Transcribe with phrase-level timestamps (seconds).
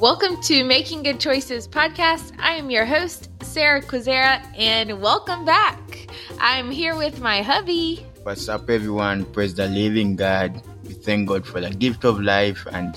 [0.00, 2.32] Welcome to Making Good Choices podcast.
[2.38, 6.08] I am your host, Sarah Quizera, and welcome back.
[6.40, 8.06] I'm here with my hubby.
[8.22, 9.26] What's up, everyone?
[9.26, 10.62] Praise the living God.
[10.84, 12.96] We thank God for the gift of life and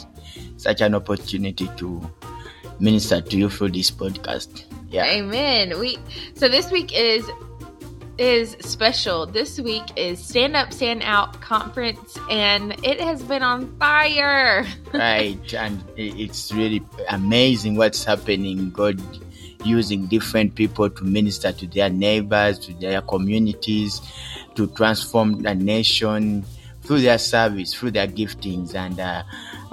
[0.56, 2.10] such an opportunity to
[2.80, 4.64] minister to you through this podcast.
[4.90, 5.04] Yeah.
[5.04, 5.78] Amen.
[5.80, 5.98] We
[6.36, 7.30] so this week is
[8.18, 9.26] is special.
[9.26, 14.66] This week is Stand Up, Stand Out conference, and it has been on fire.
[14.94, 18.70] right, and it's really amazing what's happening.
[18.70, 19.02] God
[19.66, 24.02] using different people to minister to their neighbors, to their communities,
[24.56, 26.46] to transform the nation
[26.84, 29.24] through their service, through their giftings, and uh,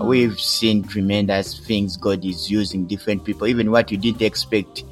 [0.03, 4.85] we've seen tremendous things God is using different people, even what you didn't expect,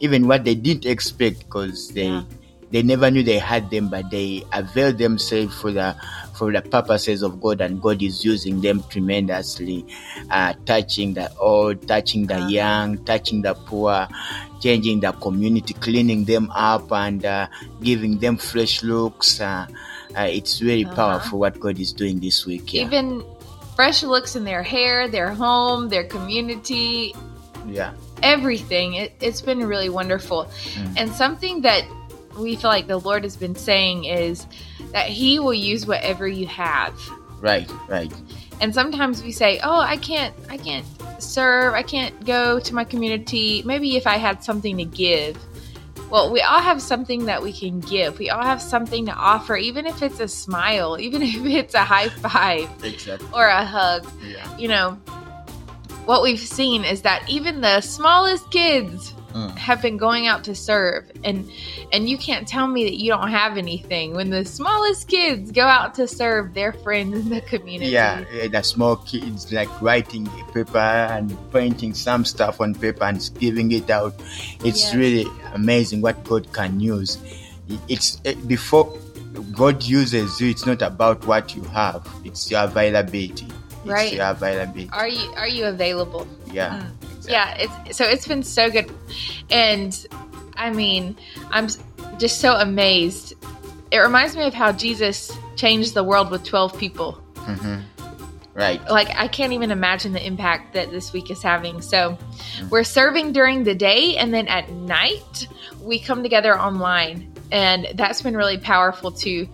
[0.00, 2.06] even what they didn't expect, because they.
[2.06, 2.22] Yeah
[2.70, 5.96] they never knew they had them, but they availed themselves for the
[6.34, 9.86] for the purposes of God, and God is using them tremendously,
[10.30, 14.08] uh, touching the old, touching the young, touching the poor,
[14.60, 17.46] changing the community, cleaning them up, and uh,
[17.82, 19.40] giving them fresh looks.
[19.40, 19.66] Uh,
[20.16, 20.94] uh it's very uh-huh.
[20.94, 22.72] powerful what God is doing this week.
[22.74, 22.86] Yeah.
[22.86, 23.24] Even
[23.76, 27.14] fresh looks in their hair, their home, their community.
[27.66, 27.94] Yeah.
[28.22, 28.94] Everything.
[28.94, 30.46] It, has been really wonderful.
[30.74, 30.94] Mm.
[30.96, 31.84] And something that
[32.38, 34.46] we feel like the Lord has been saying is
[34.92, 36.94] that He will use whatever you have.
[37.40, 38.12] Right, right.
[38.60, 40.86] And sometimes we say, "Oh, I can't, I can't
[41.18, 41.74] serve.
[41.74, 43.62] I can't go to my community.
[43.64, 45.36] Maybe if I had something to give."
[46.10, 48.18] Well, we all have something that we can give.
[48.18, 51.84] We all have something to offer, even if it's a smile, even if it's a
[51.84, 53.28] high five exactly.
[53.32, 54.06] or a hug.
[54.24, 54.56] Yeah.
[54.56, 54.90] You know,
[56.04, 59.48] what we've seen is that even the smallest kids uh.
[59.56, 61.50] have been going out to serve and
[61.92, 64.14] and you can't tell me that you don't have anything.
[64.14, 67.90] When the smallest kids go out to serve their friends in the community.
[67.90, 73.30] Yeah eh, the small kids like writing paper and painting some stuff on paper and
[73.38, 74.14] giving it out.
[74.64, 74.94] It's yes.
[74.94, 77.18] really amazing what god can use.
[77.88, 78.96] It's it, before
[79.52, 83.48] god uses you it's not about what you have it's your availability.
[83.84, 84.14] It's right.
[84.14, 84.88] your availability.
[84.92, 86.26] Are you are you available?
[86.52, 88.90] Yeah uh, mm yeah it's so it's been so good.
[89.50, 90.06] And
[90.56, 91.16] i mean
[91.50, 91.68] i'm
[92.18, 93.34] just so amazed.
[93.90, 97.20] It reminds me of how jesus changed the world with 12 people.
[97.34, 97.80] Mm-hmm.
[98.54, 98.82] right.
[98.90, 101.80] Like i can't even imagine the impact that this week is having.
[101.82, 102.68] So mm-hmm.
[102.68, 105.48] we're serving during the day and then at night
[105.80, 107.32] we come together online.
[107.52, 109.48] And that's been really powerful too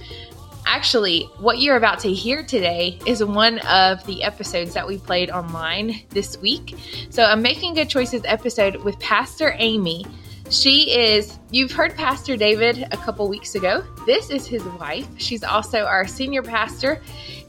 [0.73, 5.29] Actually, what you're about to hear today is one of the episodes that we played
[5.29, 6.77] online this week.
[7.11, 10.07] So, I'm making good choices episode with Pastor Amy.
[10.49, 13.85] She is, you've heard Pastor David a couple weeks ago.
[14.07, 15.09] This is his wife.
[15.17, 17.03] She's also our senior pastor,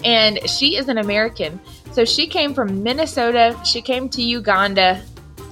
[0.04, 1.62] and she is an American.
[1.92, 3.56] So she came from Minnesota.
[3.64, 5.00] She came to Uganda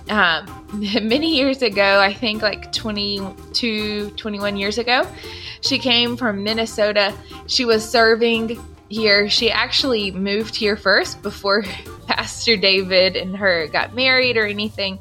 [0.09, 0.67] um,
[1.07, 5.07] many years ago, I think like 22, 21 years ago.
[5.61, 7.13] She came from Minnesota.
[7.47, 8.59] She was serving
[8.89, 9.29] here.
[9.29, 11.63] She actually moved here first before
[12.07, 14.99] Pastor David and her got married or anything.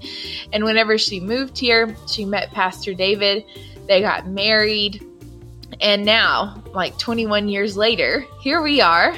[0.52, 3.44] And whenever she moved here, she met Pastor David.
[3.86, 5.04] They got married.
[5.80, 9.16] And now, like 21 years later, here we are.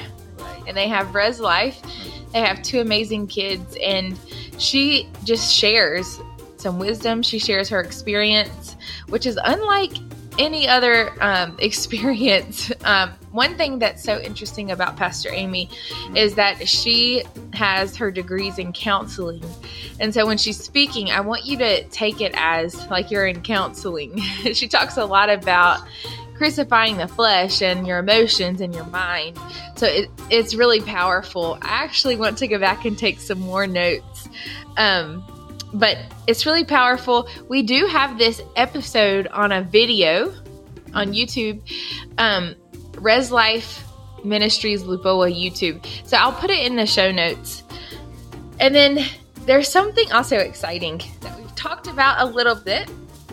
[0.67, 1.81] And they have Res Life.
[2.31, 3.75] They have two amazing kids.
[3.81, 4.17] And
[4.61, 6.19] she just shares
[6.57, 7.23] some wisdom.
[7.23, 8.77] She shares her experience,
[9.09, 9.93] which is unlike
[10.37, 12.71] any other um, experience.
[12.85, 15.69] Um, one thing that's so interesting about Pastor Amy
[16.15, 17.23] is that she
[17.53, 19.43] has her degrees in counseling.
[19.99, 23.41] And so when she's speaking, I want you to take it as like you're in
[23.41, 24.17] counseling.
[24.53, 25.81] she talks a lot about
[26.41, 29.37] crucifying the flesh and your emotions and your mind.
[29.75, 31.59] So it, it's really powerful.
[31.61, 34.27] I actually want to go back and take some more notes.
[34.75, 35.23] Um,
[35.71, 37.27] but it's really powerful.
[37.47, 40.33] We do have this episode on a video
[40.95, 41.61] on YouTube.
[42.17, 42.55] Um,
[42.97, 43.85] Res Life
[44.23, 45.85] Ministries Lubowa YouTube.
[46.07, 47.61] So I'll put it in the show notes.
[48.59, 49.05] And then
[49.45, 52.89] there's something also exciting that we've talked about a little bit.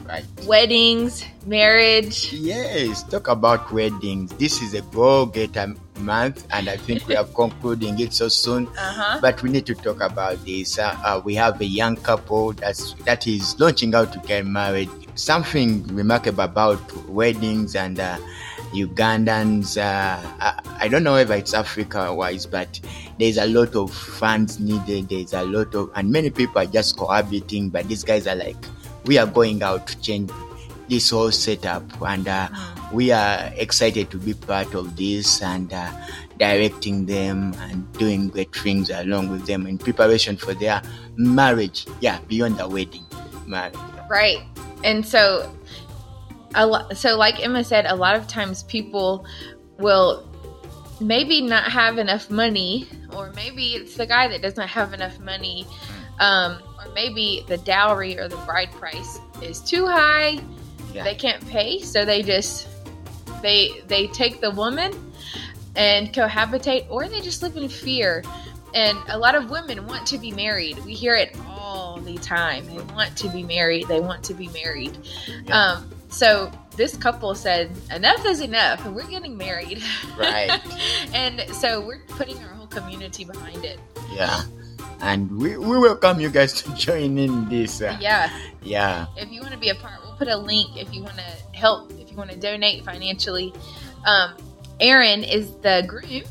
[0.08, 0.25] Right.
[0.46, 2.32] Weddings, marriage.
[2.32, 4.32] Yes, talk about weddings.
[4.40, 8.69] This is a go getter month, and I think we are concluding it so soon.
[8.69, 9.19] Uh-huh.
[9.20, 10.78] But we need to talk about this.
[10.78, 14.88] Uh, uh, we have a young couple that's that is launching out to get married.
[15.14, 18.00] Something remarkable about weddings and.
[18.00, 18.16] Uh,
[18.72, 22.78] Ugandans, uh, I, I, don't know if it's Africa wise, but
[23.19, 25.08] there's a lot of funds needed.
[25.08, 28.56] There's a lot of, and many people are just cohabiting, but these guys are like,
[29.08, 30.31] we are going out to change
[30.88, 31.82] this whole setup.
[32.02, 35.93] And uh, mm we are excited to be part of this and uh,
[36.38, 40.81] directing them and doing great things along with them in preparation for their
[41.16, 41.87] marriage.
[42.00, 43.05] Yeah, beyond the wedding,
[43.46, 43.76] marriage.
[44.08, 44.40] Right.
[44.84, 45.55] And so,
[46.55, 49.26] a lo- so like Emma said, a lot of times people
[49.78, 50.26] will
[51.00, 55.66] maybe not have enough money, or maybe it's the guy that doesn't have enough money,
[56.20, 60.40] um, or maybe the dowry or the bride price is too high.
[60.92, 61.04] Yeah.
[61.04, 62.69] They can't pay, so they just
[63.42, 64.92] they they take the woman
[65.76, 68.25] and cohabitate, or they just live in fear.
[68.75, 70.78] And a lot of women want to be married.
[70.84, 72.66] We hear it all the time.
[72.66, 73.88] They want to be married.
[73.88, 74.98] They want to be married.
[75.46, 75.58] Yeah.
[75.58, 79.82] Um, so this couple said, "Enough is enough, and we're getting married."
[80.19, 80.60] Right.
[81.14, 83.78] and so we're putting our whole community behind it.
[84.12, 84.42] Yeah.
[85.00, 87.80] And we, we welcome you guys to join in this.
[87.80, 88.30] Uh, Yeah.
[88.62, 89.06] yeah.
[89.16, 90.76] If you want to be a part, we'll put a link.
[90.76, 93.52] If you want to help, if you want to donate financially,
[94.04, 94.34] um,
[94.80, 96.22] Aaron is the groom,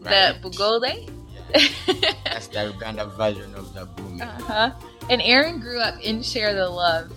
[0.00, 0.34] Right.
[0.42, 1.10] the Bugole.
[2.24, 4.20] That's the Uganda version of the boom.
[4.20, 4.70] Uh-huh.
[5.08, 7.12] And Aaron grew up in Share the Love.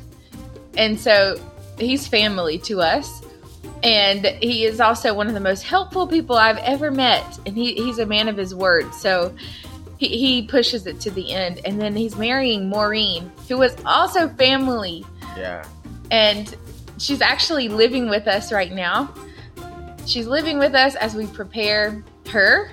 [0.78, 1.36] And so
[1.80, 3.22] he's family to us.
[3.84, 7.40] And he is also one of the most helpful people I've ever met.
[7.46, 8.94] And he, he's a man of his word.
[8.94, 9.34] So
[10.00, 11.62] he, he pushes it to the end.
[11.66, 15.06] And then he's marrying Maureen, who was also family.
[15.38, 15.66] Yeah.
[16.10, 16.56] And
[16.98, 19.14] she's actually living with us right now.
[20.06, 22.72] She's living with us as we prepare her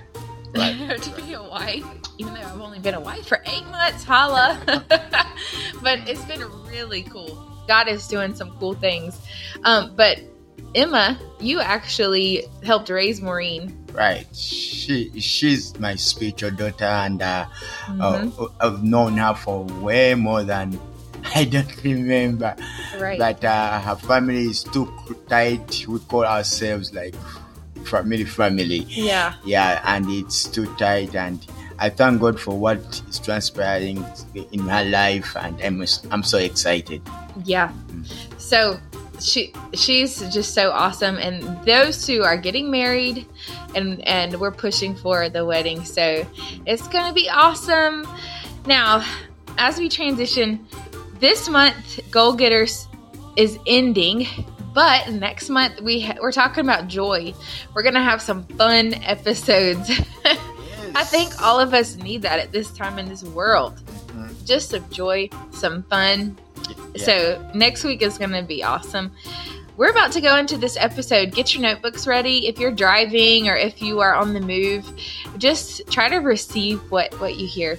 [0.55, 1.03] Right.
[1.03, 1.85] to be a wife,
[2.19, 4.05] even though I've only been a wife for eight months.
[4.05, 4.61] Holla.
[5.83, 6.41] but it's been
[6.71, 7.43] really cool.
[7.69, 9.21] God is doing some cool things.
[9.65, 10.21] Um, but
[10.75, 13.86] Emma, you actually helped raise Maureen.
[13.97, 14.27] Right.
[14.37, 17.47] She she's my spiritual daughter, and uh,
[17.89, 18.33] Mhm.
[18.39, 20.79] uh, I've known her for way more than
[21.35, 22.55] I don't remember.
[23.01, 23.19] right.
[23.19, 24.93] But uh, her family is too
[25.29, 25.87] tight.
[25.89, 27.15] We call ourselves like
[27.85, 28.85] family, family.
[28.91, 29.33] yeah.
[29.45, 31.15] Yeah, and it's too tight.
[31.15, 31.41] And
[31.79, 34.05] I thank God for what is transpiring
[34.53, 37.01] in her life, and I'm I'm so excited.
[37.45, 37.73] Yeah.
[38.37, 38.79] So
[39.21, 43.27] she she's just so awesome and those two are getting married
[43.75, 45.85] and and we're pushing for the wedding.
[45.85, 46.27] So
[46.67, 48.07] it's going to be awesome.
[48.67, 49.05] Now,
[49.59, 50.67] as we transition
[51.21, 52.89] this month Goal Getters
[53.37, 54.27] is ending,
[54.75, 57.33] but next month we ha- we're talking about joy.
[57.75, 59.91] We're going to have some fun episodes.
[60.95, 63.77] I think all of us need that at this time in this world.
[64.09, 64.47] Mhm.
[64.47, 66.39] Just some joy, some fun,
[66.95, 67.05] Yeah.
[67.05, 69.13] so next week is going to be awesome.
[69.77, 71.33] We're about to go into this episode.
[71.33, 72.47] Get your notebooks ready.
[72.47, 74.91] If you're driving or if you are on the move,
[75.37, 77.79] just try to receive what what you hear.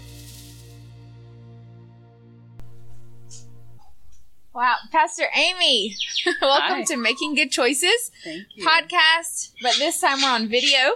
[4.54, 5.96] Wow, Pastor Amy,
[6.42, 6.84] welcome Hi.
[6.86, 8.12] to Making Good Choices
[8.60, 9.52] podcast.
[9.62, 10.96] But this time we're on video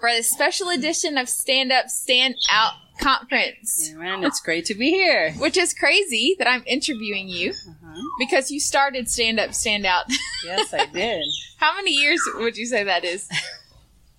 [0.00, 4.24] for the special edition of Stand Up, Stand Out Conference, Amen.
[4.24, 5.32] It's great to be here.
[5.34, 7.50] which is crazy that I'm interviewing you.
[7.52, 8.00] Uh-huh.
[8.18, 10.04] Because you started Stand Up, Stand Out.
[10.44, 11.22] Yes, I did.
[11.58, 13.28] How many years would you say that is?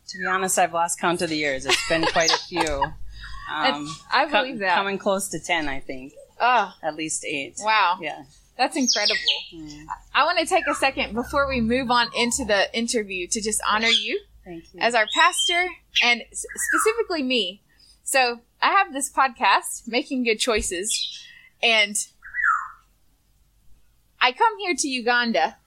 [0.10, 1.66] To be honest, I've lost count of the years.
[1.66, 2.84] It's been quite a few.
[3.54, 4.76] Um, I believe that.
[4.76, 6.14] Coming close to 10, I think.
[6.40, 7.56] Oh, At least eight.
[7.60, 7.98] wow.
[8.02, 8.24] Yeah.
[8.58, 9.20] That's incredible.
[9.54, 9.84] Mm.
[10.16, 13.62] I want to take a second before we move on into the interview to just
[13.70, 14.80] honor you Thank you.
[14.80, 15.68] as our pastor
[16.02, 17.62] and specifically me.
[18.04, 21.26] So I have this podcast, Making Good Choices,
[21.64, 21.96] and
[24.20, 25.58] I come here to Uganda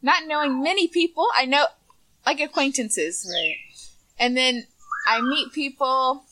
[0.00, 1.26] not knowing many people.
[1.36, 1.66] I know
[2.24, 3.28] like acquaintances.
[3.32, 3.56] right.
[4.18, 4.66] and then
[5.08, 6.24] I meet people,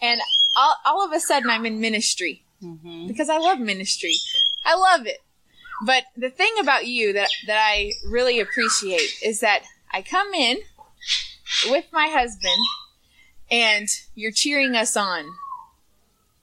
[0.00, 0.20] and
[0.56, 4.14] all, all of a sudden I'm in ministry hmm because I love ministry.
[4.64, 5.18] I love it.
[5.84, 10.58] But the thing about you that that I really appreciate is that I come in
[11.68, 12.58] with my husband,
[13.52, 15.26] and you're cheering us on.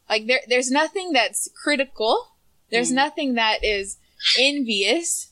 [0.10, 2.30] Like there, there's nothing that's critical.
[2.72, 2.96] There's Mm.
[2.96, 3.98] nothing that is
[4.40, 5.32] envious.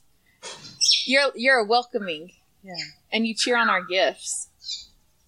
[1.05, 2.73] You're you're welcoming, Yeah.
[3.11, 4.49] and you cheer on our gifts,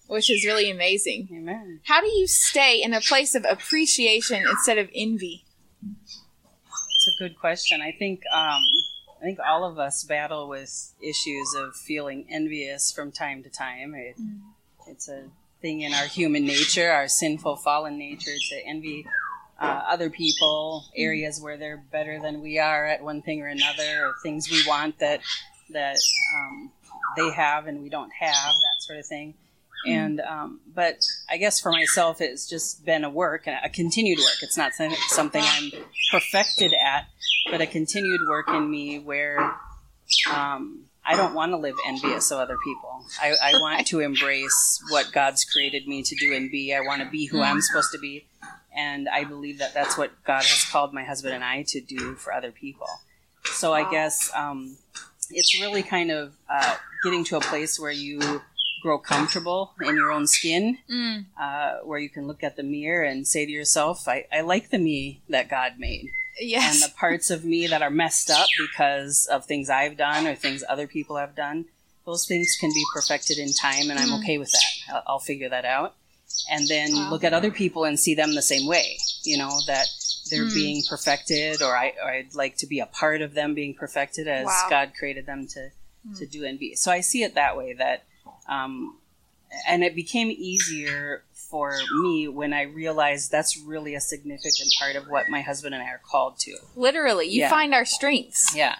[0.08, 1.28] which is really amazing.
[1.32, 1.80] Amen.
[1.84, 5.44] How do you stay in a place of appreciation instead of envy?
[5.82, 7.80] It's a good question.
[7.80, 8.62] I think um,
[9.18, 13.94] I think all of us battle with issues of feeling envious from time to time.
[13.94, 14.16] It,
[14.86, 19.06] It's a thing in our human nature, our sinful, fallen nature, to envy
[19.60, 24.06] uh, other people, areas where they're better than we are at one thing or another,
[24.06, 25.20] or things we want that
[25.70, 25.98] that
[26.36, 26.72] um,
[27.16, 29.34] they have and we don't have, that sort of thing.
[29.86, 30.98] And um, but
[31.30, 34.42] I guess for myself, it's just been a work, a continued work.
[34.42, 35.70] It's not something something I'm
[36.12, 37.06] perfected at,
[37.50, 39.56] but a continued work in me where
[40.30, 43.04] um, I don't want to live envious of other people.
[43.20, 46.72] I, I want to embrace what God's created me to do and be.
[46.74, 48.26] I want to be who I'm supposed to be.
[48.76, 52.14] And I believe that that's what God has called my husband and I to do
[52.14, 52.86] for other people.
[53.44, 54.76] So I guess um,
[55.30, 58.42] it's really kind of uh, getting to a place where you
[58.82, 61.26] grow comfortable in your own skin, Mm.
[61.38, 64.70] uh, where you can look at the mirror and say to yourself, I, I like
[64.70, 66.08] the me that God made.
[66.40, 66.82] Yes.
[66.82, 70.34] And the parts of me that are messed up because of things I've done or
[70.34, 71.66] things other people have done,
[72.06, 74.18] those things can be perfected in time, and I'm Mm.
[74.18, 74.94] okay with that.
[74.94, 75.96] I'll, I'll figure that out.
[76.50, 77.10] And then Wow.
[77.10, 79.88] look at other people and see them the same way, you know, that
[80.30, 80.54] they're Mm.
[80.54, 84.26] being perfected, or, I, or I'd like to be a part of them being perfected
[84.26, 84.66] as Wow.
[84.70, 85.70] God created them to,
[86.08, 86.18] Mm.
[86.18, 86.74] to do and be.
[86.74, 88.04] So I see it that way that,
[88.48, 88.98] um,
[89.66, 95.08] and it became easier for me when I realized that's really a significant part of
[95.08, 96.56] what my husband and I are called to.
[96.76, 97.50] Literally, you Yeah.
[97.50, 98.54] find our strengths.
[98.54, 98.76] Yeah.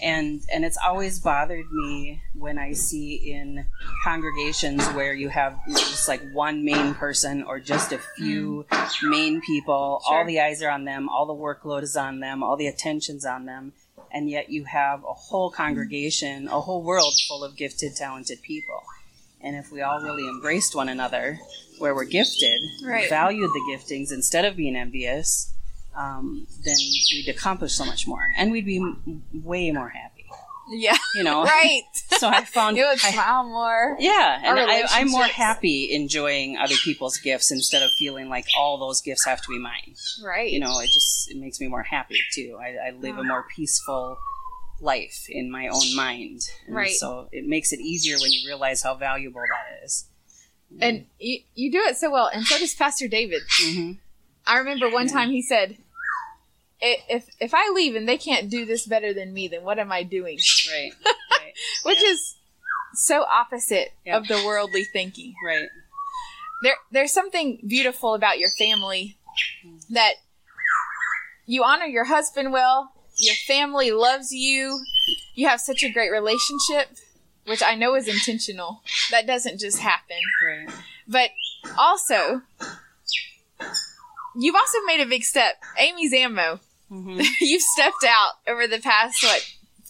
[0.00, 3.66] And and it's always bothered me when I see in
[4.02, 9.10] congregations where you have just like one main person or just a few mm.
[9.10, 10.18] main people, Sure.
[10.18, 13.24] all the eyes are on them, all the workload is on them, all the attention's
[13.24, 13.74] on them,
[14.10, 18.82] and yet you have a whole congregation, a whole world full of gifted, talented people.
[19.40, 21.38] And if we all really embraced one another
[21.82, 23.08] where we're gifted, Right.
[23.10, 25.52] valued the giftings instead of being envious,
[25.94, 26.76] um, then
[27.12, 30.24] we'd accomplish so much more, and we'd be m- way more happy.
[30.70, 30.96] Yeah.
[31.16, 31.82] You know, Right.
[32.18, 33.96] So I found, you would I- smile more.
[33.98, 38.78] yeah, and I, I'm more happy enjoying other people's gifts instead of feeling like all
[38.78, 39.94] those gifts have to be mine.
[40.24, 40.50] Right.
[40.50, 42.58] You know, it just it makes me more happy too.
[42.58, 44.16] I, I live a more peaceful
[44.80, 46.90] life in my own mind, and Right.
[46.92, 50.06] So it makes it easier when you realize how valuable that is.
[50.80, 53.42] And you, you do it so well, and so does Pastor David.
[53.60, 53.92] hmm
[54.46, 55.76] I remember one time he said,
[56.80, 59.92] "If if I leave and they can't do this better than me, then what am
[59.92, 60.38] I doing?"
[60.70, 60.92] right,
[61.30, 61.52] right,
[61.84, 62.10] Which Yeah.
[62.10, 62.36] is
[62.94, 64.16] so opposite Yeah.
[64.16, 65.34] of the worldly thinking.
[65.46, 65.68] right.
[66.62, 69.16] There there's something beautiful about your family
[69.90, 70.14] that
[71.46, 74.80] you honor your husband well, your family loves you,
[75.34, 76.88] you have such a great relationship,
[77.46, 78.82] which I know is intentional.
[79.10, 80.16] That doesn't just happen.
[80.44, 80.68] Right.
[81.08, 81.30] But
[81.78, 82.42] also,
[84.36, 85.60] you've also made a big step.
[85.78, 86.60] Amy's ammo.
[86.88, 89.42] hmm you've stepped out over the past what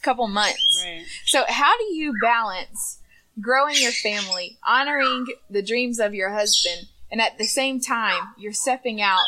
[0.03, 0.83] couple months.
[0.85, 1.05] Right.
[1.27, 2.99] So how do you balance
[3.41, 8.53] growing your family, honoring the dreams of your husband, and at the same time you're
[8.53, 9.21] stepping out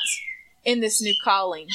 [0.64, 1.68] in this new calling?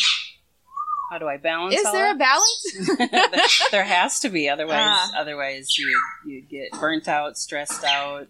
[1.09, 1.75] How do I balance?
[1.75, 3.61] Is there a balance?
[3.71, 5.11] there has to be otherwise Ah.
[5.17, 8.27] otherwise you you get burnt out stressed out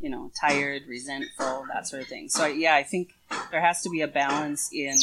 [0.00, 3.10] you know tired resentful that sort of thing so yeah i think
[3.50, 4.96] there has to be a balance in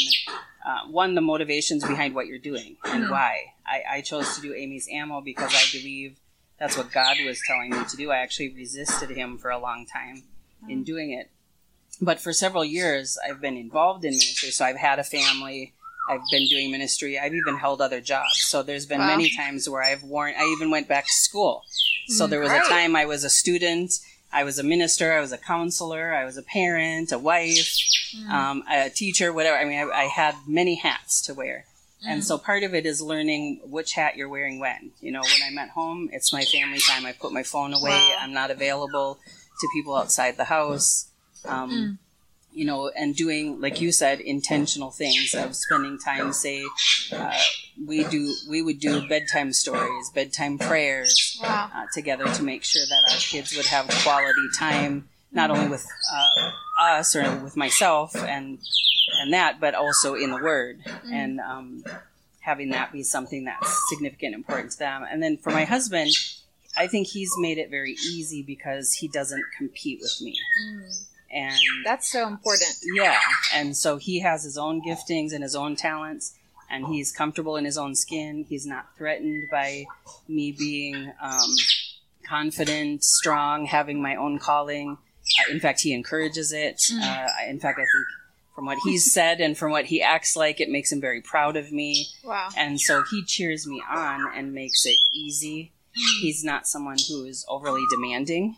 [0.65, 3.11] uh, one the motivations behind what you're doing and Mhm.
[3.11, 6.17] why I, I chose to do amy's ammo because i believe
[6.59, 9.85] that's what god was telling me to do i actually resisted him for a long
[9.85, 10.23] time
[10.69, 11.29] in doing it
[12.01, 15.73] but for several years i've been involved in ministry so i've had a family
[16.09, 17.17] I've been doing ministry.
[17.17, 18.43] I've even held other jobs.
[18.47, 19.07] So there's been Wow.
[19.07, 20.33] many times where I've worn.
[20.37, 21.63] I even went back to school.
[22.07, 22.63] So Mm, there was great.
[22.63, 23.91] a time I was a student.
[24.31, 25.13] I was a minister.
[25.13, 26.13] I was a counselor.
[26.13, 27.75] I was a parent, a wife,
[28.15, 28.29] Mm.
[28.29, 29.57] um, a teacher, whatever.
[29.57, 31.65] I mean, I, I had many hats to wear.
[32.07, 32.25] And Mm.
[32.25, 34.91] so part of it is learning which hat you're wearing when.
[35.01, 37.05] You know, when I'm at home, it's my family time.
[37.05, 37.91] I put my phone away.
[37.91, 38.17] Wow.
[38.19, 39.17] I'm not available
[39.59, 41.07] to people outside the house.
[41.45, 41.97] Um, Mm.
[42.55, 46.31] You know, and doing, like you said, intentional things of spending time.
[46.31, 46.63] Say,
[47.11, 47.33] uh,
[47.85, 51.69] we do, we would do bedtime stories, bedtime prayers Wow.
[51.75, 55.85] uh, together to make sure that our kids would have quality time, not only with
[56.13, 58.59] uh, us or with myself and
[59.21, 60.79] and that, but also in the Word
[61.11, 61.83] and um,
[62.39, 65.05] having that be something that's significant, and important to them.
[65.09, 66.11] And then for my husband,
[66.77, 71.05] I think he's made it very easy because he doesn't compete with me, Mm.
[71.35, 72.71] And That's so important.
[72.95, 73.19] yeah,
[73.53, 76.33] and so he has his own giftings and his own talents,
[76.71, 78.45] and he's comfortable in his own skin.
[78.47, 79.85] He's not threatened by
[80.27, 81.55] me being um,
[82.27, 84.97] confident, strong, having my own calling.
[85.39, 86.77] Uh, in fact, he encourages it.
[86.91, 87.01] Mm.
[87.01, 88.05] Uh, in fact, I think
[88.55, 91.57] from what he's said and from what he acts like, it makes him very proud
[91.57, 92.07] of me.
[92.23, 92.49] Wow.
[92.55, 95.73] And so he cheers me on and makes it easy.
[96.21, 98.57] He's not someone who is overly demanding.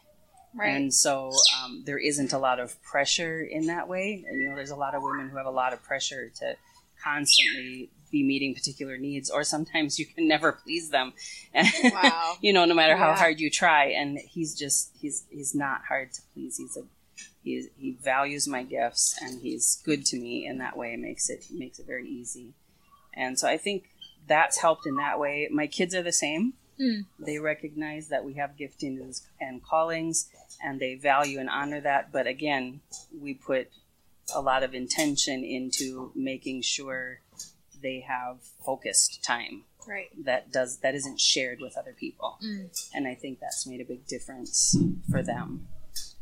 [0.58, 0.70] Right.
[0.76, 1.32] And so
[1.64, 4.26] um, there isn't a lot of pressure in that way.
[4.28, 6.56] And, you know, there's a lot of women who have a lot of pressure to
[7.04, 11.14] constantly be meeting particular needs, or sometimes you can never please them.
[11.84, 12.36] Wow.
[12.42, 13.18] you know, no matter how Yeah.
[13.18, 13.86] hard you try.
[13.86, 16.58] And he's just he's he's not hard to please.
[16.58, 16.84] He's a
[17.44, 20.94] he he values my gifts and he's good to me in that way.
[20.94, 22.54] It makes it makes it very easy.
[23.14, 23.90] And so I think
[24.28, 25.48] that's helped in that way.
[25.52, 26.54] My kids are the same.
[26.80, 27.06] Mm.
[27.20, 30.30] They recognize that we have giftings and callings,
[30.64, 32.12] and they value and honor that.
[32.12, 32.82] But again,
[33.20, 33.70] we put
[34.36, 37.22] a lot of intention into making sure
[37.82, 40.10] they have focused time Right.
[40.26, 42.70] that does that isn't shared with other people Mm.
[42.94, 44.76] and i think that's made a big difference
[45.10, 45.68] for them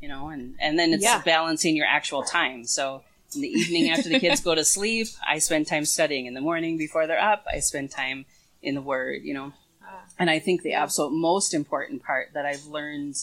[0.02, 1.22] you know and and then it's Yeah.
[1.24, 3.02] balancing your actual time so
[3.34, 6.42] in the evening after the kids go to sleep i spend time studying in the
[6.42, 8.26] morning before they're up i spend time
[8.62, 10.04] in the word you know Ah.
[10.20, 13.16] and i think the absolute most important part that i've learned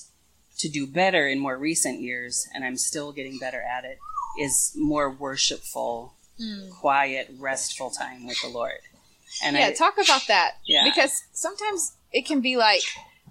[0.62, 3.98] to do better in more recent years and i'm still getting better at it
[4.40, 6.70] is more worshipful Mm.
[6.80, 8.80] quiet restful time with the lord
[9.44, 10.52] and yeah, I, talk about that.
[10.66, 10.84] Yeah.
[10.84, 12.82] Because sometimes it can be like,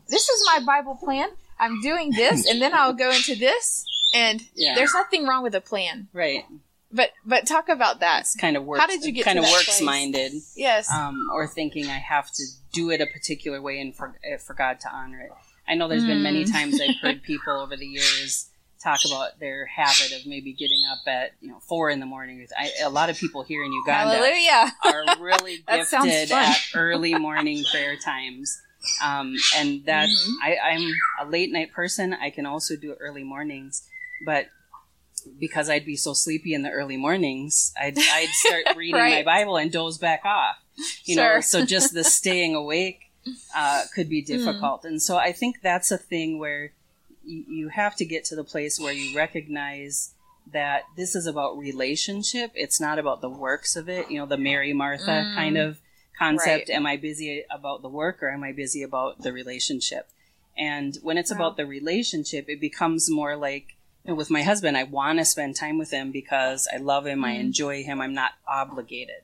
[0.09, 1.29] this is my Bible plan.
[1.59, 3.85] I'm doing this, and then I'll go into this,
[4.15, 4.73] and Yeah.
[4.75, 6.07] there's nothing wrong with a plan.
[6.13, 6.45] right
[6.91, 8.21] But but talk about that.
[8.21, 9.81] it's kind of works How did you get kind of works place?
[9.81, 10.89] minded Yes.
[10.91, 14.53] um, or thinking I have to do it a particular way and for, uh, for
[14.55, 15.31] God to honor it.
[15.67, 16.51] I know there's been many Mm.
[16.51, 18.47] times I've heard people over the years
[18.83, 22.45] talk about their habit of maybe getting up at you know four in the morning.
[22.57, 24.73] I, a lot of people here in Uganda Hallelujah.
[24.83, 28.59] are really gifted at early morning prayer times.
[29.03, 30.33] Um, and that Mhm.
[30.43, 32.13] I, I'm a late night person.
[32.15, 33.87] I can also do early mornings,
[34.25, 34.47] but
[35.39, 39.57] because I'd be so sleepy in the early mornings, I'd, I'd start reading my Bible
[39.57, 40.55] and doze back off.
[41.05, 43.10] You know, so just the staying awake
[43.55, 44.33] uh, could be Mm-hmm.
[44.45, 44.85] difficult.
[44.85, 46.73] And so I think that's a thing where
[47.23, 50.13] you, you have to get to the place where you recognize
[50.51, 52.51] that this is about relationship.
[52.55, 54.09] It's not about the works of it.
[54.09, 55.35] You know, the Mary Martha Mm.
[55.35, 55.79] kind of
[56.17, 56.69] concept.
[56.69, 56.75] Right.
[56.75, 60.09] Am I busy about the work or am I busy about the relationship?
[60.57, 61.37] And when it's Wow.
[61.37, 65.25] about the relationship, it becomes more like you know, with my husband, I want to
[65.25, 67.39] spend time with him because I love him, I Mm.
[67.41, 69.21] enjoy him, I'm not obligated.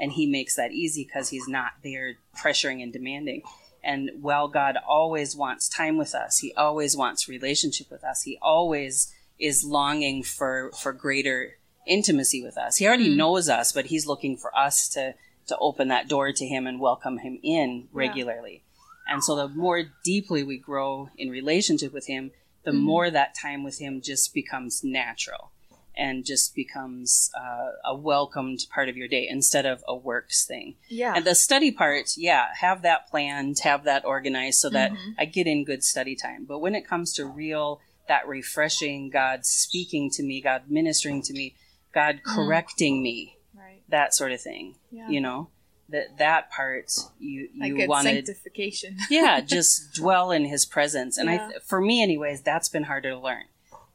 [0.00, 3.42] And he makes that easy because he's not there pressuring and demanding.
[3.84, 8.38] And while God always wants time with us, he always wants relationship with us, he
[8.40, 12.76] always is longing for for greater intimacy with us.
[12.76, 13.16] He already Mm.
[13.16, 15.14] knows us, but he's looking for us to
[15.46, 18.62] to open that door to him and welcome him in regularly.
[19.08, 22.30] And so the more deeply we grow in relationship with him,
[22.64, 22.82] the Mhm.
[22.82, 25.50] more that time with him just becomes natural
[25.96, 30.76] and just becomes uh, a welcomed part of your day instead of a works thing.
[30.88, 31.14] Yeah.
[31.16, 35.14] And the study part, yeah, have that planned, have that organized so that Mhm.
[35.18, 36.44] I get in good study time.
[36.44, 41.32] But when it comes to real, that refreshing, God speaking to me, God ministering to
[41.32, 41.54] me,
[41.92, 43.82] God correcting me, right.
[43.88, 45.08] that sort of thing, Yeah.
[45.08, 45.50] you know,
[45.88, 48.96] that that part you Like you good wanted sanctification.
[49.10, 51.18] yeah, just dwell in his presence.
[51.18, 51.50] And Yeah.
[51.56, 53.44] I, for me, anyways, that's been harder to learn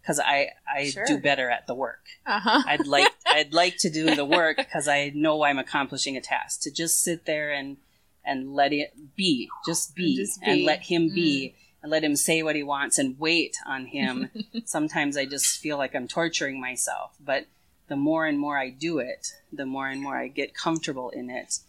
[0.05, 1.03] because I, I Sure.
[1.07, 2.05] do better at the work.
[2.27, 2.61] Uh huh.
[2.67, 6.61] I'd like, I'd like to do the work because I know I'm accomplishing a task.
[6.61, 7.77] To just sit there and
[8.23, 10.63] and let it be, just be, Just and be.
[10.63, 10.67] Mm.
[10.67, 14.29] let him be, and let him say what he wants, and wait on him.
[14.65, 17.45] Sometimes I just feel like I'm torturing myself, but
[17.87, 21.29] the more and more I do it, the more and more I get comfortable in
[21.29, 21.59] it,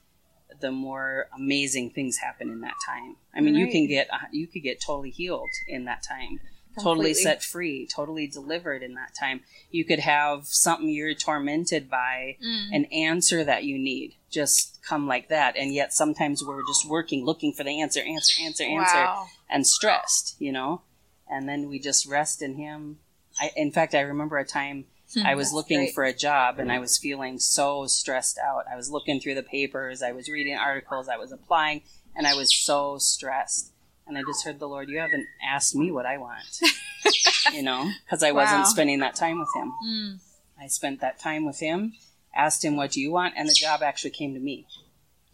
[0.60, 3.16] the more amazing things happen in that time.
[3.34, 6.40] I mean, you can get uh, you could get totally healed in that time,
[6.82, 9.40] totally set free, totally delivered in that time.
[9.70, 12.68] You could have something you're tormented by, Mm.
[12.72, 15.56] an answer that you need, just come like that.
[15.56, 19.28] And yet sometimes we're just working, looking for the answer, answer, answer, answer, Wow.
[19.48, 20.82] and stressed, you know.
[21.28, 22.98] And then we just rest in Him.
[23.40, 24.86] I, in fact, I remember a time
[25.24, 25.94] I was That's looking great.
[25.94, 28.64] for a job and I was feeling so stressed out.
[28.70, 31.82] I was looking through the papers, I was reading articles, I was applying,
[32.16, 33.72] and I was so stressed.
[34.06, 36.60] And I just heard the Lord, You haven't asked me what I want,
[37.52, 39.72] you know, because I wasn't spending that time with Him.
[39.84, 40.18] Mm.
[40.60, 41.94] I spent that time with Him,
[42.34, 43.34] asked Him, What do you want?
[43.36, 44.66] And the job actually came to me.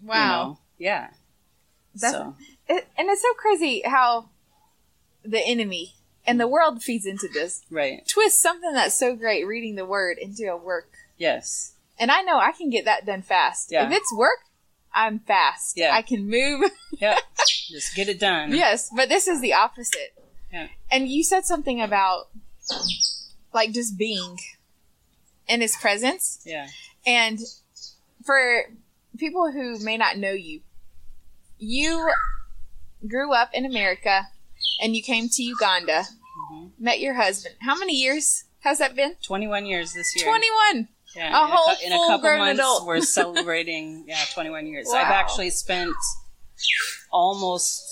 [0.00, 0.42] you Wow.
[0.44, 0.58] know?
[0.78, 1.08] Yeah.
[1.94, 2.34] That's- so,
[2.68, 4.30] It, and it's so crazy how
[5.24, 5.92] the enemy
[6.26, 7.62] and the world feeds into this.
[7.70, 8.06] right.
[8.08, 10.90] Twist something that's so great, reading the word, into a work.
[11.18, 11.74] Yes.
[11.98, 13.70] And I know I can get that done fast.
[13.70, 13.86] Yeah.
[13.86, 14.38] If it's work,
[14.94, 15.76] I'm fast.
[15.76, 15.94] Yeah.
[15.94, 16.70] I can move.
[16.98, 17.18] Yeah.
[17.70, 18.52] just get it done.
[18.52, 20.14] yes, but this is the opposite.
[20.52, 20.68] Yeah.
[20.90, 22.28] And you said something about
[23.54, 24.38] like just being
[25.48, 26.40] in his presence.
[26.44, 26.68] Yeah.
[27.06, 27.38] And
[28.24, 28.64] for
[29.18, 30.60] people who may not know you,
[31.58, 32.10] you
[33.08, 34.28] grew up in America
[34.80, 36.04] and you came to Uganda,
[36.50, 37.54] hmm met your husband.
[37.60, 39.14] How many years has that been?
[39.22, 40.26] 21 years this year.
[40.26, 40.88] 21.
[41.14, 42.86] Yeah, A in whole cou- in a, couple months, adult.
[42.86, 44.86] we're celebrating yeah 21 years.
[44.90, 44.98] Wow.
[45.00, 45.92] I've actually spent
[47.10, 47.82] almost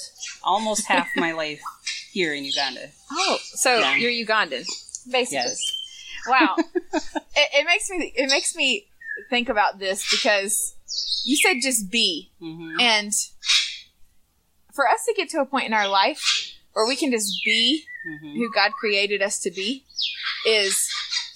[0.42, 1.60] almost half my life
[2.12, 2.88] here in Uganda.
[3.10, 3.96] Oh, so Yeah.
[3.96, 4.64] you're Ugandan,
[5.10, 5.36] basically.
[5.36, 5.72] Yes.
[6.26, 6.56] Wow.
[6.92, 8.86] it, it makes me it makes me
[9.28, 10.74] think about this because
[11.24, 13.12] you said just be hmm and
[14.74, 16.22] for us to get to a point in our life
[16.72, 18.34] where we can just be Mhm.
[18.36, 19.84] who God created us to be
[20.46, 20.88] is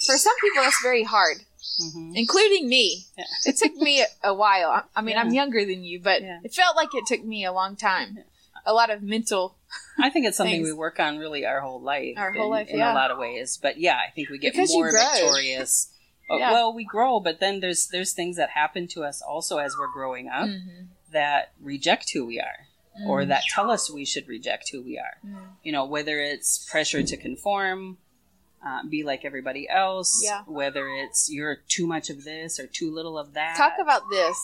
[0.06, 1.38] for some people that's very hard,
[1.80, 2.12] Mhm.
[2.14, 3.06] including me.
[3.16, 3.24] Yeah.
[3.46, 4.84] It took me a, while.
[4.94, 6.40] I- mean, I'm younger than you, but Yeah.
[6.44, 8.18] it felt like it took me a long time.
[8.66, 9.56] A lot of mental
[9.98, 10.68] I think it's something Things.
[10.68, 12.16] we work on really our whole life.
[12.16, 12.92] Our whole in, life, in yeah.
[12.92, 13.58] a lot of ways.
[13.60, 15.90] But yeah, I think we get Because more victorious.
[16.30, 16.52] Yeah.
[16.52, 19.92] Well, we grow, but then there's there's things that happen to us also as we're
[19.92, 20.86] growing up Mhm.
[21.12, 22.66] that reject who we are,
[23.06, 23.28] or Mm.
[23.28, 25.18] that tell us we should reject who we are.
[25.22, 25.48] Mm.
[25.62, 27.98] You know, whether it's pressure to conform,
[28.66, 30.42] uh, be like everybody else, Yeah.
[30.46, 33.56] whether it's you're too much of this or too little of that.
[33.56, 34.36] Talk about this.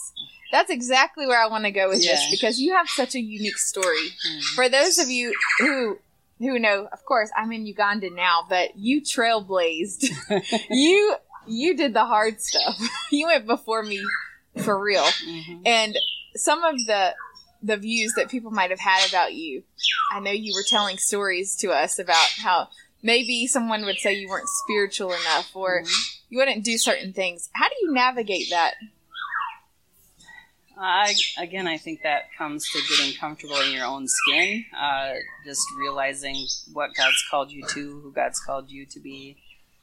[0.51, 3.57] That's exactly where I want to go with this because you have such a unique
[3.57, 4.09] story.
[4.29, 4.41] Mm.
[4.55, 5.97] For those of you who
[6.39, 10.05] who know, of course, I'm in Uganda now, but you trailblazed.
[10.69, 11.15] you
[11.47, 12.77] you did the hard stuff.
[13.11, 14.01] you went before me
[14.63, 15.03] for real.
[15.03, 15.61] Mhm.
[15.65, 15.97] And
[16.35, 17.15] some of the
[17.63, 19.63] the views that people might have had about you,
[20.11, 22.69] I know you were telling stories to us about how
[23.01, 26.17] maybe someone would say you weren't spiritual enough or Mhm.
[26.29, 27.49] you wouldn't do certain things.
[27.53, 28.75] How do you navigate that?
[30.77, 35.13] I again, I think that comes to getting comfortable in your own skin, uh,
[35.45, 39.37] just realizing what God's called you to, who God's called you to be,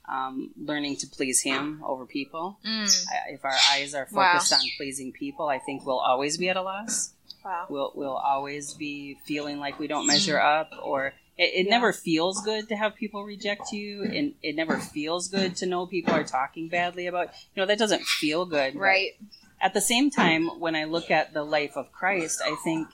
[0.09, 2.59] um, learning to please Him over people.
[2.65, 3.07] Mm.
[3.13, 4.33] I- If our eyes are Wow.
[4.33, 7.13] focused on pleasing people, I think we'll always be at a loss.
[7.45, 7.67] Wow.
[7.71, 11.71] We'll we'll always be feeling like we don't measure up, or it, it Yeah.
[11.71, 15.87] never feels good to have people reject you, and it never feels good to know
[15.87, 17.29] people are talking badly about.
[17.55, 19.13] You know that doesn't feel good, Right.
[19.61, 22.89] at the same time, when I look at the life of Christ, I think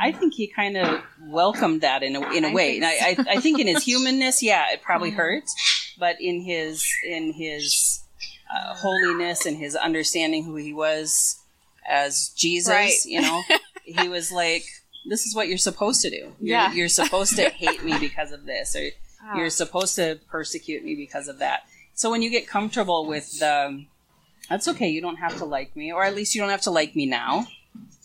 [0.00, 2.80] I think he kind of welcomed that in a in a I way.
[2.80, 5.16] think And I, I I think in his humanness, yeah, it probably Mhm.
[5.16, 5.44] hurt,
[5.98, 8.02] but in his in his
[8.54, 11.38] uh, holiness and his understanding who he was
[11.88, 12.94] as Jesus, Right.
[13.04, 13.42] you know,
[13.84, 14.64] he was like,
[15.06, 16.34] "This is what you're supposed to do.
[16.40, 16.72] You're, Yeah.
[16.72, 18.90] you're supposed to hate me because of this, or
[19.22, 19.36] Ah.
[19.36, 21.62] you're supposed to persecute me because of that.
[21.94, 23.84] So when you get comfortable with the,
[24.48, 24.88] that's okay.
[24.88, 27.06] You don't have to like me, or at least you don't have to like me
[27.06, 27.46] now.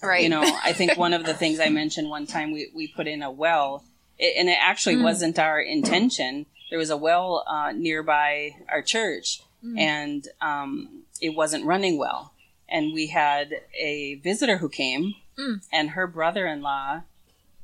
[0.02, 0.24] right.
[0.24, 3.08] You know, I think one of the things I mentioned one time we we put
[3.08, 3.84] in a well,
[4.20, 5.04] it, and it actually Mm.
[5.04, 6.46] wasn't our intention.
[6.70, 9.80] There was a well uh, nearby our church, Mm.
[9.80, 12.34] and um, it wasn't running well.
[12.68, 15.66] And we had a visitor who came, Mm.
[15.72, 17.02] and her brother-in-law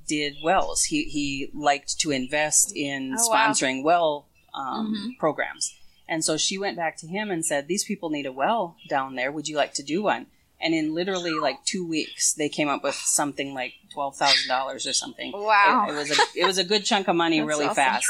[0.08, 0.86] did wells.
[0.86, 3.47] He he liked to invest in Oh, wow.
[3.49, 5.19] sponsoring well um, Mhm.
[5.19, 5.75] programs,
[6.08, 9.15] and so she went back to him and said, "These people need a well down
[9.15, 9.32] there.
[9.32, 10.25] Would you like to do one?"
[10.62, 14.88] And in literally like two weeks, they came up with something like twelve thousand dollars
[14.88, 15.32] or something.
[15.32, 15.86] Wow.
[15.88, 17.75] It, it was a it was a good chunk of money really awesome.
[17.75, 18.08] fast,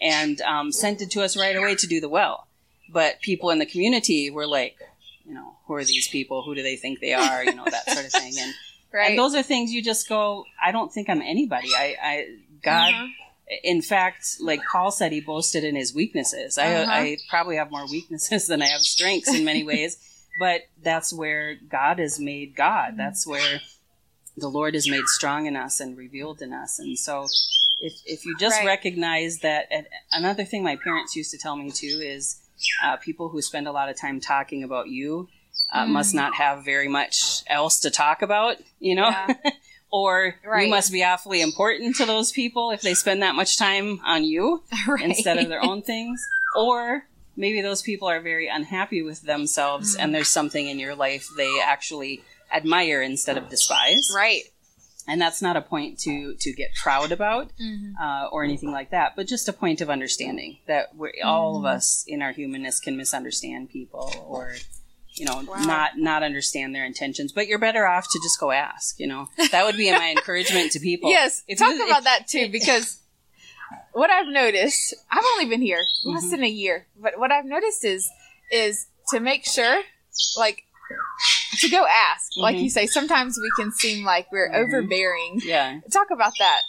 [0.00, 2.46] and um, sent it to us right away to do the well.
[2.88, 4.76] But people in the community were like,
[5.26, 6.42] you know, who are these people?
[6.42, 7.44] Who do they think they are?
[7.44, 8.34] You know, that sort of thing.
[8.38, 8.54] And,
[8.92, 9.10] right.
[9.10, 11.68] and those are things you just go, I don't think I'm anybody.
[11.74, 12.26] I, I
[12.62, 13.06] God, Uh-huh.
[13.64, 16.58] in fact, like Paul said, he boasted in his weaknesses.
[16.58, 16.90] I, Uh-huh.
[16.92, 19.96] I probably have more weaknesses than I have strengths in many ways,
[20.38, 22.94] but that's where God is made God.
[22.96, 23.60] That's where
[24.36, 26.78] the Lord is made strong in us and revealed in us.
[26.78, 27.26] And so,
[27.80, 28.66] if if you just Right.
[28.66, 29.68] recognize that,
[30.12, 32.36] another thing my parents used to tell me too is,
[32.84, 35.28] uh, people who spend a lot of time talking about you.
[35.72, 35.90] Uh, Mm.
[35.90, 39.34] Must not have very much else to talk about, you know, Yeah.
[39.92, 40.64] or Right.
[40.64, 44.24] you must be awfully important to those people if they spend that much time on
[44.24, 45.04] you right.
[45.04, 46.20] instead of their own things.
[46.56, 47.06] Or
[47.36, 50.00] maybe those people are very unhappy with themselves Mm.
[50.02, 54.10] and there's something in your life they actually admire instead of despise.
[54.14, 54.42] right.
[55.08, 57.94] And that's not a point to, to get proud about Mhm.
[58.00, 61.62] uh, or anything like that, but just a point of understanding that we're, all of
[61.64, 61.74] Mm.
[61.76, 64.54] us in our humanness can misunderstand people or
[65.20, 65.56] you know Wow.
[65.74, 69.28] not not understand their intentions but you're better off to just go ask you know
[69.52, 72.48] that would be my encouragement to people Yes, If talk you- about if- that too,
[72.58, 72.96] because
[73.92, 76.30] what I've noticed, I've only been here less Mhm.
[76.30, 78.08] than a year, but what I've noticed is
[78.52, 79.82] is to make sure,
[80.36, 80.64] like,
[81.60, 82.36] to go ask.
[82.36, 82.62] Like Mhm.
[82.64, 84.62] you say, sometimes we can seem like we're Mhm.
[84.62, 85.40] overbearing.
[85.44, 86.60] yeah Talk about that.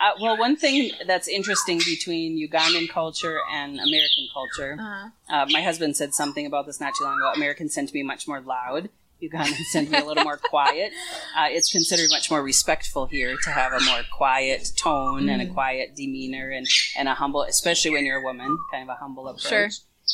[0.00, 5.08] Uh, well, one thing that's interesting between Ugandan culture and American culture, Uh-huh.
[5.34, 7.32] uh, my husband said something about this not too long ago.
[7.34, 8.88] Americans tend to be much more loud.
[9.22, 10.92] Ugandans tend to be a little more quiet.
[11.38, 15.46] Uh, it's considered much more respectful here to have a more quiet tone and a
[15.46, 15.54] Mm.
[15.54, 16.66] quiet demeanor and,
[16.98, 19.48] and a humble, especially when you're a woman, kind of a humble approach.
[19.48, 19.68] Sure.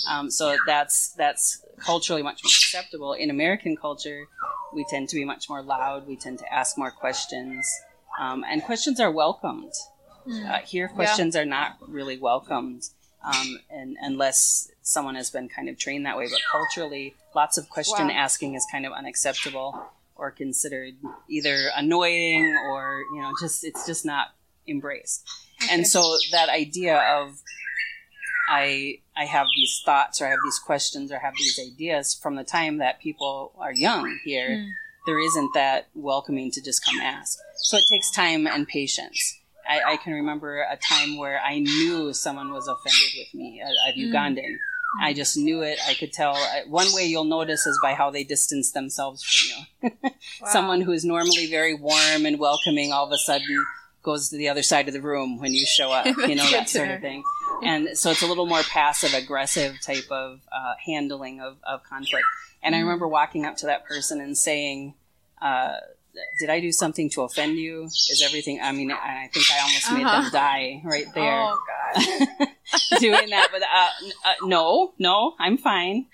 [0.08, 3.14] Um, so that's that's culturally much more acceptable.
[3.14, 4.26] In American culture,
[4.72, 6.06] we tend to be much more loud.
[6.06, 7.66] We tend to ask more questions,
[8.18, 9.72] um, and questions are welcomed.
[10.26, 12.82] Uh, here, questions are not really welcomed,
[13.24, 16.26] um, and unless someone has been kind of trained that way.
[16.30, 18.14] But culturally, lots of question Wow.
[18.14, 19.90] asking is kind of unacceptable.
[20.20, 20.94] or considered
[21.28, 24.34] either annoying or you know just it's just not
[24.66, 25.24] embraced.
[25.62, 25.72] Okay.
[25.72, 27.38] And so that idea of
[28.50, 32.14] I I have these thoughts or I have these questions or I have these ideas
[32.20, 34.70] from the time that people are young here, Mm.
[35.06, 37.38] there isn't that welcoming to just come ask.
[37.60, 39.36] So it takes time and patience.
[39.68, 43.66] I, I can remember a time where I knew someone was offended with me, a,
[43.90, 44.12] a Mm.
[44.12, 44.56] Ugandan.
[45.02, 45.78] I just knew it.
[45.86, 46.34] I could tell.
[46.66, 49.90] One way you'll notice is by how they distance themselves from you.
[50.40, 50.48] Wow.
[50.50, 53.64] Someone who is normally very warm and welcoming all of a sudden
[54.02, 56.68] goes to the other side of the room when you show up, you know, that
[56.68, 57.22] sort of thing.
[57.62, 62.24] And so it's a little more passive aggressive type of uh, handling of, of conflict.
[62.62, 62.82] And I Mm.
[62.82, 64.94] remember walking up to that person and saying,
[65.42, 65.74] uh,
[66.40, 67.84] did I do something to offend you?
[67.84, 70.22] Is everything, I mean, I think I almost made Uh-huh.
[70.22, 72.48] them die right there Oh god.
[73.00, 73.88] doing that, but uh,
[74.28, 76.06] uh, no, no, I'm fine.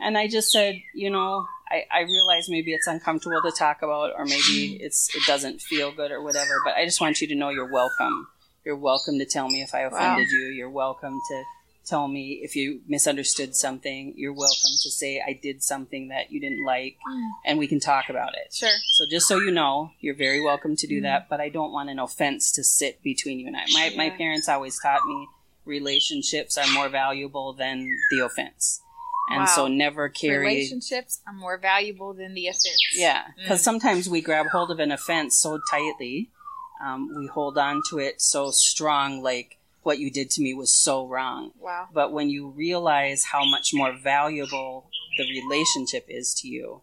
[0.00, 4.12] And I just said, you know, I, I realize maybe it's uncomfortable to talk about,
[4.16, 6.60] or maybe it's it doesn't feel good or whatever.
[6.64, 8.28] But I just want you to know you're welcome.
[8.64, 10.46] You're welcome to tell me if I offended you.
[10.48, 11.42] You're welcome to
[11.86, 14.12] tell me if you misunderstood something.
[14.16, 17.28] You're welcome to say I did something that you didn't like, Mm.
[17.44, 18.52] and we can talk about it.
[18.52, 18.68] Sure.
[18.96, 21.02] So just so you know, you're very welcome to do Mhm.
[21.04, 23.64] that, but I don't want an offense to sit between you and I.
[23.72, 25.28] My my parents always taught me
[25.64, 28.80] relationships are more valuable than the offense.
[29.28, 32.78] And so never carry Relationships are more valuable than the offense.
[32.94, 33.64] Yeah, because Mm.
[33.64, 36.30] sometimes we grab hold of an offense so tightly,
[36.80, 40.74] um, we hold on to it so strong, like what you did to me was
[40.74, 41.52] so wrong.
[41.60, 41.88] Wow.
[41.94, 46.82] But when you realize how much more valuable the relationship is to you,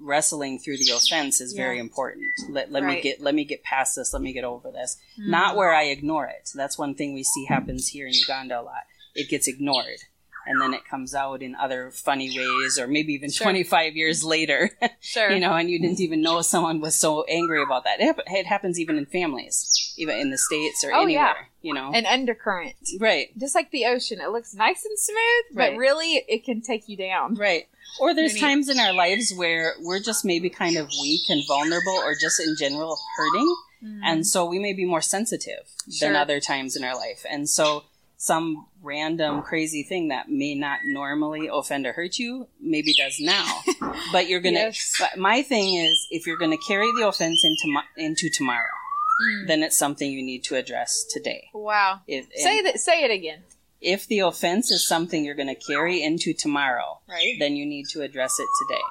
[0.00, 2.24] wrestling through the offense is very important.
[2.48, 4.12] Let, let me get let me get past this.
[4.12, 4.96] Let me get over this.
[5.20, 5.28] Mm.
[5.28, 6.50] Not where I ignore it.
[6.54, 8.84] That's one thing we see happens here in Uganda a lot.
[9.14, 10.00] It gets ignored.
[10.46, 13.44] And then it comes out in other funny ways, or maybe even Sure.
[13.46, 15.30] 25 years later, Sure.
[15.30, 18.00] you know, and you didn't even know someone was so angry about that.
[18.00, 21.34] It, it happens even in families, even in the States or Oh, anywhere, yeah.
[21.62, 21.90] you know.
[21.92, 22.74] An undercurrent.
[23.00, 23.28] right.
[23.38, 24.20] Just like the ocean.
[24.20, 25.78] It looks nice and smooth, but Right.
[25.78, 27.34] really it can take you down.
[27.34, 27.66] Right.
[28.00, 31.42] Or there's Maybe- times in our lives where we're just maybe kind of weak and
[31.46, 33.56] vulnerable or just in general hurting.
[33.80, 34.00] Hmm.
[34.04, 36.08] And so we may be more sensitive Sure.
[36.08, 37.24] than other times in our life.
[37.30, 37.84] And so
[38.24, 43.60] some random crazy thing that may not normally offend or hurt you maybe does now.
[44.12, 44.94] but you're going to Yes.
[44.98, 48.76] but my thing is if you're going to carry the offense into into tomorrow,
[49.22, 49.46] Mm.
[49.46, 51.48] then it's something you need to address today.
[51.54, 52.00] Wow.
[52.08, 52.80] If Say that.
[52.80, 53.44] Say it again.
[53.80, 57.36] if the offense is something you're going to carry into tomorrow, Right.
[57.38, 58.82] then you need to address it today.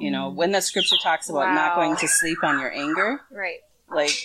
[0.00, 0.34] You know, Mm.
[0.34, 3.60] when the scripture talks about not going to sleep on your anger, Right.
[3.90, 4.16] like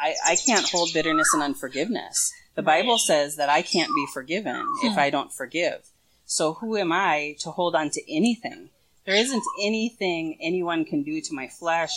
[0.00, 2.32] I, I can't hold bitterness and unforgiveness.
[2.60, 4.98] The Bible says that I can't be forgiven if Hmm.
[4.98, 5.80] I don't forgive.
[6.26, 8.68] So who am I to hold on to anything?
[9.06, 11.90] There isn't anything anyone can do to my flesh,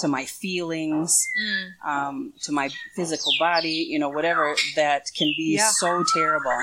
[0.00, 1.68] to my feelings, Mm.
[1.84, 5.70] um, to my physical body, you know, whatever that can be Yeah.
[5.70, 6.58] so terrible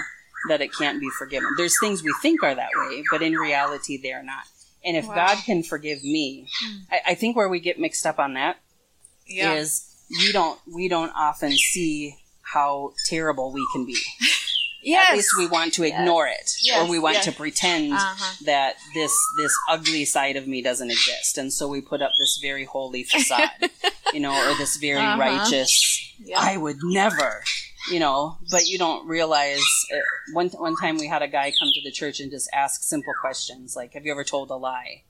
[0.49, 1.49] that it can't be forgiven.
[1.55, 4.43] There's things we think are that way, but in reality, they are not.
[4.83, 5.15] And if Wow.
[5.15, 6.77] God can forgive me, Hmm.
[6.91, 8.57] I, I think where we get mixed up on that
[9.25, 9.53] Yeah.
[9.53, 12.17] is we don't we don't often see
[12.53, 13.97] how terrible we can be.
[14.83, 15.09] yes.
[15.09, 15.99] At least we want to Yes.
[15.99, 17.25] ignore it, Yes, or we want yes.
[17.25, 18.35] to pretend Uh-huh.
[18.45, 22.37] that this this ugly side of me doesn't exist, and so we put up this
[22.41, 23.49] very holy facade,
[24.13, 25.19] you know, or this very Uh-huh.
[25.19, 25.71] righteous.
[26.23, 26.39] Yeah.
[26.39, 27.43] I would never,
[27.91, 29.63] you know, but you don't realize.
[29.93, 29.97] Uh,
[30.33, 33.13] one one time we had a guy come to the church and just ask simple
[33.19, 35.03] questions like, "Have you ever told a lie?"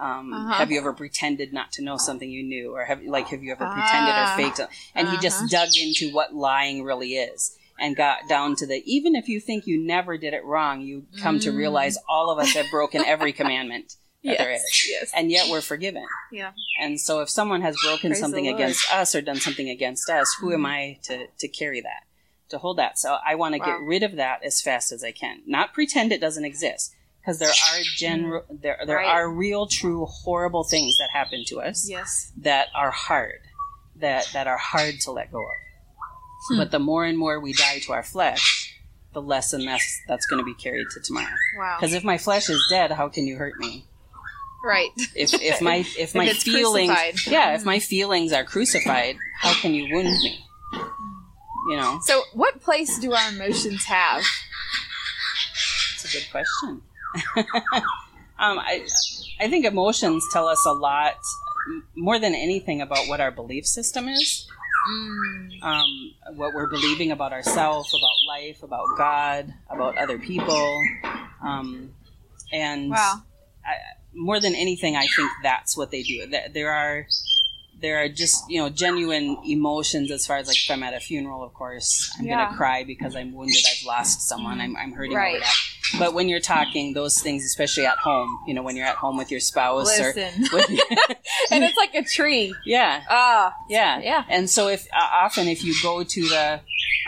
[0.00, 0.52] Um, Uh-huh.
[0.54, 3.52] Have you ever pretended not to know something you knew, or have like have you
[3.52, 4.34] ever pretended Ah.
[4.34, 4.58] or faked?
[4.60, 4.68] it?
[4.94, 5.48] And he just Uh-huh.
[5.50, 9.66] dug into what lying really is, and got down to the even if you think
[9.66, 11.56] you never did it wrong, you come to Mm.
[11.56, 14.38] realize all of us have broken every commandment that yes.
[14.38, 15.10] there is, Yes.
[15.14, 16.04] and yet we're forgiven.
[16.32, 16.52] Yeah.
[16.80, 20.32] And so if someone has broken Praise something against us or done something against us,
[20.40, 22.02] who am I to, to carry that,
[22.50, 22.98] to hold that?
[22.98, 23.66] So I want to Wow.
[23.66, 25.42] get rid of that as fast as I can.
[25.46, 26.94] Not pretend it doesn't exist.
[27.20, 29.06] Because there are general, there there Right.
[29.06, 32.32] are real, true, horrible things that happen to us Yes.
[32.38, 33.40] that are hard,
[33.96, 35.56] that that are hard to let go of.
[36.48, 36.56] Hmm.
[36.58, 38.74] But the more and more we die to our flesh,
[39.12, 41.34] the less and less that's going to be carried to tomorrow.
[41.58, 41.76] Wow.
[41.78, 43.84] Because if my flesh is dead, how can you hurt me?
[44.64, 44.90] Right.
[45.14, 47.32] if if my if my it's feelings crucified.
[47.32, 50.44] yeah if my feelings are crucified how can you wound me
[51.70, 54.24] you know So, what place do our emotions have?
[55.94, 56.82] it's a good question
[58.38, 58.86] um i
[59.40, 61.14] i think emotions tell us a lot
[61.94, 64.46] more than anything about what our belief system is
[64.88, 65.62] Mm.
[65.62, 70.80] um, what we're believing about ourselves, about life, about God, about other people.
[71.42, 71.92] Um,
[72.52, 73.22] and Wow.
[74.14, 76.26] more than anything, I think that's what they do.
[76.54, 77.06] There are
[77.80, 81.00] there are just you know genuine emotions as far as like if I'm at a
[81.00, 82.44] funeral, of course, I'm Yeah.
[82.46, 85.34] gonna cry because I'm wounded, I've lost someone, I'm, I'm hurting Right.
[85.36, 85.54] over that.
[85.98, 89.16] But when you're talking those things, especially at home, you know, when you're at home
[89.16, 90.44] with your spouse Listen.
[90.52, 90.64] or when,
[91.50, 92.54] and it's like a tree.
[92.66, 94.24] yeah, Ah, yeah, Yeah.
[94.28, 96.60] And so if uh, often if you go to the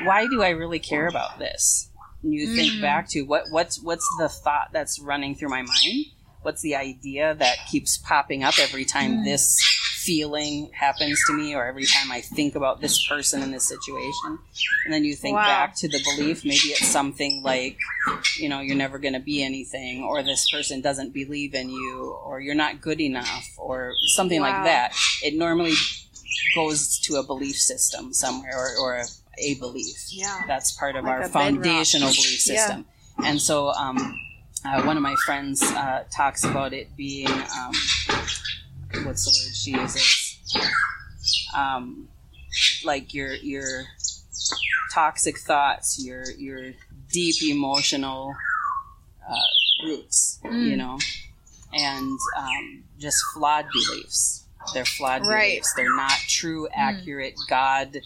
[0.05, 1.91] why do I really care about this?
[2.23, 2.81] And you think Mm.
[2.81, 6.07] back to what what's what's the thought that's running through my mind?
[6.43, 9.25] What's the idea that keeps popping up every time Mm.
[9.25, 9.59] this
[10.11, 14.39] feeling happens to me or every time I think about this person in this situation?
[14.85, 15.47] And then you think Wow.
[15.47, 17.77] back to the belief maybe it's something like
[18.41, 21.95] you know you're never going to be anything or this person doesn't believe in you
[22.27, 24.49] or you're not good enough or something Wow.
[24.51, 24.89] like that
[25.23, 25.75] it normally
[26.57, 29.07] goes to a belief system somewhere or, or a,
[29.39, 30.41] a belief Yeah.
[30.49, 31.33] that's part of Like our a bedrock.
[31.45, 32.57] foundational belief Yeah.
[32.57, 32.87] system
[33.23, 33.97] and so um,
[34.65, 37.73] uh, one of my friends uh, talks about it being um,
[39.05, 40.39] what's the word she uses?
[41.55, 42.09] Um,
[42.85, 43.85] like your your
[44.93, 46.73] toxic thoughts your your
[47.13, 48.35] deep emotional
[49.29, 50.79] uh, roots you Mm.
[50.79, 50.99] know?
[51.73, 54.45] And um, just flawed beliefs.
[54.75, 55.51] They're flawed Right.
[55.51, 55.73] beliefs.
[55.75, 57.97] They're not true accurate god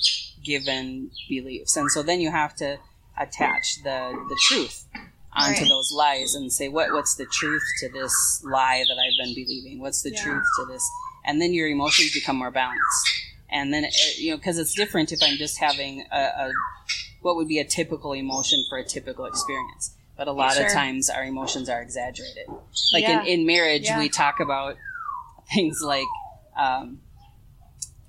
[0.43, 1.77] given beliefs.
[1.77, 2.79] And so then you have to
[3.19, 4.87] attach the the truth
[5.37, 5.69] onto Right.
[5.69, 9.81] those lies and say what what's the truth to this lie that I've been believing
[9.81, 10.23] what's the Yeah.
[10.23, 10.89] truth to this
[11.25, 13.09] and then your emotions become more balanced
[13.51, 16.53] and then it, you know because it's different if I'm just having a, a
[17.23, 20.67] what would be a typical emotion for a typical experience but a lot Sure.
[20.67, 22.47] of times our emotions are exaggerated
[22.93, 23.23] like Yeah.
[23.23, 23.99] in, in marriage Yeah.
[23.99, 24.77] we talk about
[25.53, 26.07] things like
[26.57, 27.01] um,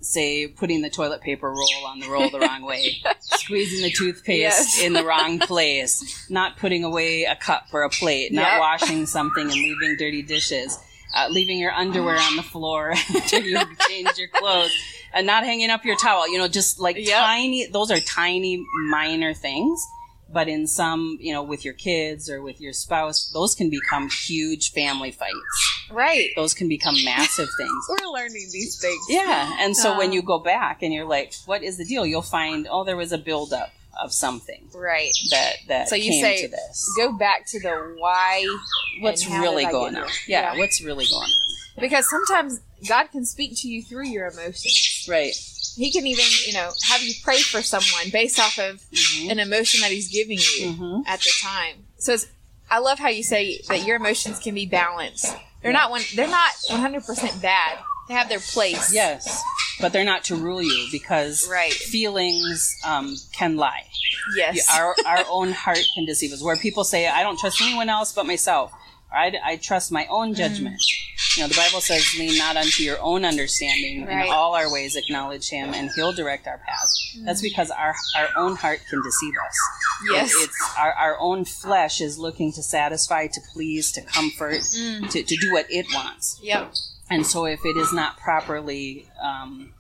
[0.06, 4.40] say putting the toilet paper roll on the roll the wrong way squeezing the toothpaste
[4.40, 4.82] Yes.
[4.84, 8.60] in the wrong place not putting away a cup or a plate not Yep.
[8.60, 10.78] washing something and leaving dirty dishes
[11.16, 14.72] uh, leaving your underwear on the floor after you change your clothes
[15.14, 17.08] and not hanging up your towel you know just like Yep.
[17.20, 19.86] tiny those are tiny minor things
[20.32, 24.10] but in some you know with your kids or with your spouse those can become
[24.28, 26.30] huge family fights right.
[26.36, 29.00] those can become massive things We're learning these things.
[29.10, 30.14] yeah and so when Uh.
[30.14, 33.12] you go back and you're like what is the deal you'll find oh there was
[33.12, 33.72] a buildup
[34.04, 35.14] of something Right.
[35.32, 38.46] that that So you came say to this go back to the why.
[39.02, 40.58] what's really going on yeah, Yeah.
[40.60, 45.06] what's really going on Because sometimes God can speak to you through your emotions.
[45.10, 45.34] right
[45.76, 49.32] He can even, you know, have you pray for someone based off of Mhm.
[49.32, 51.04] an emotion that He's giving you Mhm.
[51.08, 51.86] at the time.
[52.00, 52.28] So it's,
[52.70, 55.28] I love how you say that your emotions can be balanced.
[55.62, 56.04] They're not one.
[56.16, 57.80] They're not 100 percent bad.
[58.08, 58.92] They have their place.
[58.94, 59.42] yes
[59.82, 61.74] but they're not to rule you because Right.
[61.74, 63.84] feelings um, can lie
[64.38, 64.66] Yes.
[64.70, 66.42] Our, our own heart can deceive us.
[66.42, 68.72] Where people say, I don't trust anyone else but myself.
[69.12, 70.38] I, I trust my own Mm.
[70.38, 70.82] judgment.
[71.38, 74.06] You know, the Bible says, lean not unto your own understanding.
[74.06, 74.26] Right.
[74.26, 77.18] In all our ways acknowledge him and he'll direct our paths.
[77.24, 79.60] That's because our, our own heart can deceive us.
[80.10, 80.12] Mm.
[80.16, 80.34] yes.
[80.34, 85.10] It- it's our, our own flesh is looking to satisfy, to please, to comfort, Mm.
[85.12, 86.40] to, to do what it wants.
[86.42, 86.72] yep.
[87.08, 89.75] And so, if it is not properly um,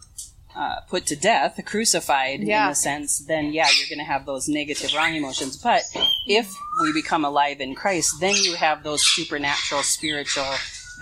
[0.56, 2.70] uh, put to death, crucified in Yeah.
[2.70, 5.58] a sense, then yeah, you're going to have those negative, wrong emotions.
[5.58, 5.84] But
[6.28, 6.50] if
[6.82, 10.52] we become alive in Christ, then you have those supernatural, spiritual,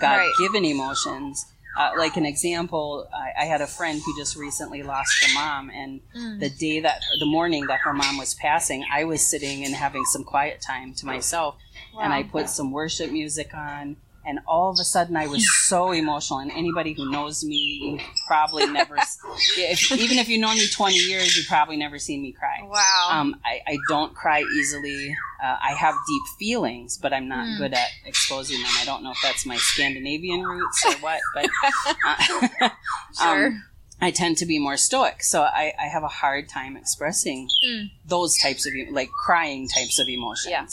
[0.00, 1.44] God given emotions.
[1.76, 5.70] Uh, like an example, I, I had a friend who just recently lost her mom,
[5.70, 6.38] and Mm.
[6.38, 10.04] the day that, the morning that her mom was passing, I was sitting and having
[10.04, 11.56] some quiet time to myself,
[12.00, 15.92] and I put some worship music on, and all of a sudden I was so
[15.92, 16.38] emotional.
[16.40, 18.96] And anybody who knows me, probably never,
[19.56, 22.58] if, even if you know me 20 years, you've probably never seen me cry.
[22.62, 23.08] Wow.
[23.10, 25.16] Um, I, I don't cry easily.
[25.42, 27.56] Uh, I have deep feelings, but I'm not Hmm.
[27.58, 28.72] good at exposing them.
[28.78, 31.46] I don't know if that's my Scandinavian roots or what, but
[32.06, 32.68] uh,
[33.18, 33.46] sure.
[33.46, 33.64] um,
[34.00, 37.90] I tend to be more stoic, so I, I have a hard time expressing Mm.
[38.06, 40.66] those types of like crying types of emotions, Yeah.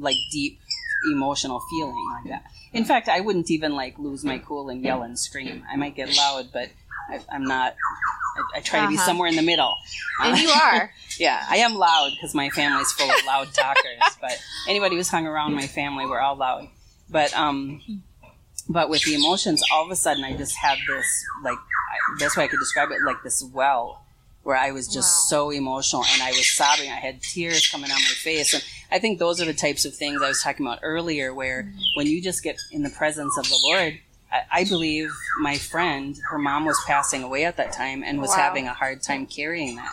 [0.00, 0.58] like deep
[1.12, 2.42] emotional feeling like that.
[2.72, 5.64] In fact, I wouldn't even like lose my cool and yell and scream.
[5.70, 6.68] I might get loud, but
[7.10, 7.74] I, I'm not.
[8.54, 9.06] I, I try to be Uh-huh.
[9.06, 9.74] somewhere in the middle.
[10.22, 10.90] and you are.
[11.18, 14.16] Yeah, I am loud because my family's full of loud talkers.
[14.20, 14.38] But
[14.68, 16.68] anybody who's hung around my family, we're all loud.
[17.10, 17.80] But um,
[18.68, 21.06] but with the emotions, all of a sudden, I just had this
[21.42, 24.04] like I, that's why I could describe it like this well,
[24.42, 25.38] where I was just Wow.
[25.48, 26.90] so emotional and I was sobbing.
[26.90, 29.94] I had tears coming down my face, and I think those are the types of
[29.94, 33.44] things I was talking about earlier, where when you just get in the presence of
[33.48, 33.98] the Lord.
[34.30, 35.08] I- I believe
[35.40, 38.34] my friend, her mom was passing away at that time and was Wow.
[38.36, 38.40] Hmm.
[38.42, 39.90] having a hard time carrying that.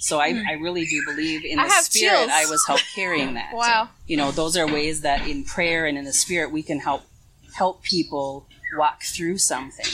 [0.00, 2.30] So I, I really do believe in the spirit chills.
[2.30, 3.54] I was help carrying that.
[3.54, 3.88] Wow.
[4.06, 7.04] You know, those are ways that in prayer and in the spirit we can help
[7.54, 8.46] help people
[8.76, 9.86] walk through something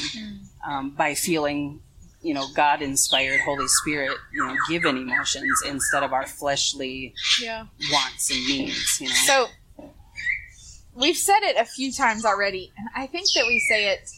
[0.66, 1.80] um, by feeling
[2.24, 7.66] you know god inspired holy spirit you know given emotions instead of our fleshly Yeah.
[7.92, 9.48] wants and needs you know So
[10.94, 14.08] we've said it a few times already, and I think that we say it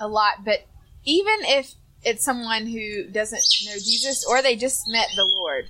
[0.00, 0.66] a lot, but
[1.04, 1.74] even if
[2.04, 5.68] it's someone who doesn't know Jesus or they just met the Lord,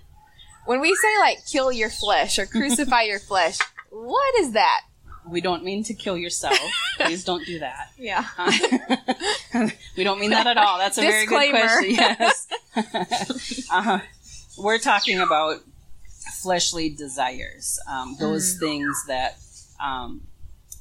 [0.66, 3.59] when we say like kill your flesh or crucify your flesh,
[3.90, 4.82] what is that?
[5.31, 6.59] We don't mean to kill yourself
[7.01, 8.24] please don't do that Yeah.
[9.97, 10.79] we don't mean that at all.
[10.79, 11.91] That's a very good question.
[11.95, 12.47] Yes.
[13.70, 13.99] uh,
[14.57, 15.61] we're talking about
[16.43, 18.61] fleshly desires, um, those Mm.
[18.61, 19.39] things that,
[19.81, 20.22] um,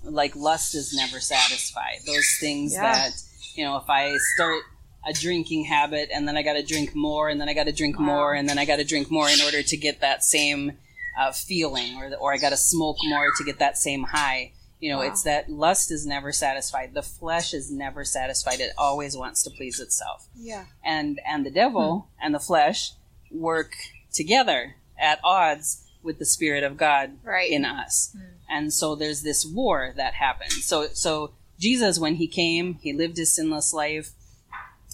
[0.03, 1.99] like lust is never satisfied.
[2.05, 2.81] Those things Yeah.
[2.93, 3.11] that,
[3.55, 4.61] you know, if I start
[5.07, 7.71] a drinking habit and then I got to drink more and then I got to
[7.71, 8.05] drink Wow.
[8.05, 10.73] more and then I got to drink more in order to get that same
[11.17, 14.53] uh, feeling or, the, or I got to smoke more to get that same high.
[14.79, 15.05] You know, Wow.
[15.07, 16.93] it's that lust is never satisfied.
[16.93, 18.59] The flesh is never satisfied.
[18.59, 20.27] It always wants to please itself.
[20.35, 20.65] Yeah.
[20.83, 22.91] And and the devil and the flesh
[23.31, 23.71] work
[24.13, 27.49] together at odds with the spirit of God Right.
[27.51, 28.11] in us.
[28.13, 28.21] Hmm.
[28.49, 30.63] And so there's this war that happens.
[30.63, 34.11] So so Jesus when he came, he lived his sinless life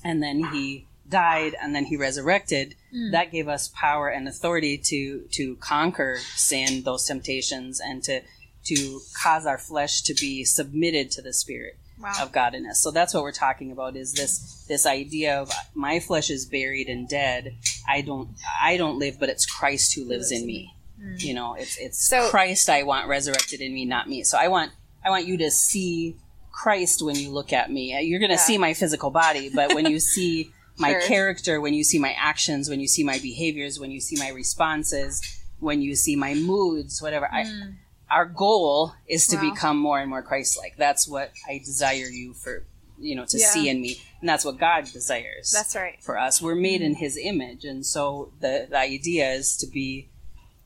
[0.03, 2.75] and then he died and then he resurrected.
[2.93, 3.11] Mm.
[3.11, 8.21] That gave us power and authority to to conquer sin, those temptations and to
[8.65, 12.13] to cause our flesh to be submitted to the spirit Wow.
[12.21, 12.79] of God in us.
[12.81, 16.87] So that's what we're talking about is this this idea of my flesh is buried
[16.87, 17.55] and dead.
[17.87, 18.29] I don't
[18.61, 20.73] I don't live, but it's Christ who lives in me.
[21.17, 24.23] You know, it's it's So- Christ I want resurrected in me, not me.
[24.23, 24.71] So I want
[25.03, 26.15] I want you to see
[26.51, 27.99] Christ when you look at me.
[28.05, 28.41] You're going to Yeah.
[28.41, 31.01] see my physical body, but when you see my Sure.
[31.01, 34.29] character, when you see my actions, when you see my behaviors, when you see my
[34.29, 35.21] responses,
[35.59, 37.75] when you see my moods, whatever, I, Mm.
[38.09, 39.51] our goal is to Wow.
[39.53, 40.75] become more and more Christ-like.
[40.77, 42.65] That's what I desire you for,
[42.99, 43.49] you know, to Yeah.
[43.53, 46.01] see in me, and that's what God desires That's right.
[46.01, 46.41] for us.
[46.41, 50.09] We're made in His image, and so the the idea is to be,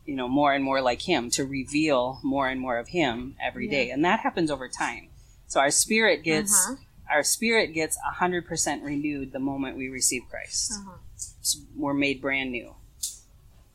[0.05, 3.67] you know, more and more like Him, to reveal more and more of Him every
[3.67, 3.93] day, Yeah.
[3.95, 5.09] and that happens over time.
[5.47, 6.75] So our spirit gets Uh-huh.
[7.11, 10.73] Our spirit gets hundred percent renewed the moment we receive Christ.
[10.73, 10.97] Uh-huh.
[11.41, 12.75] So we're made brand new.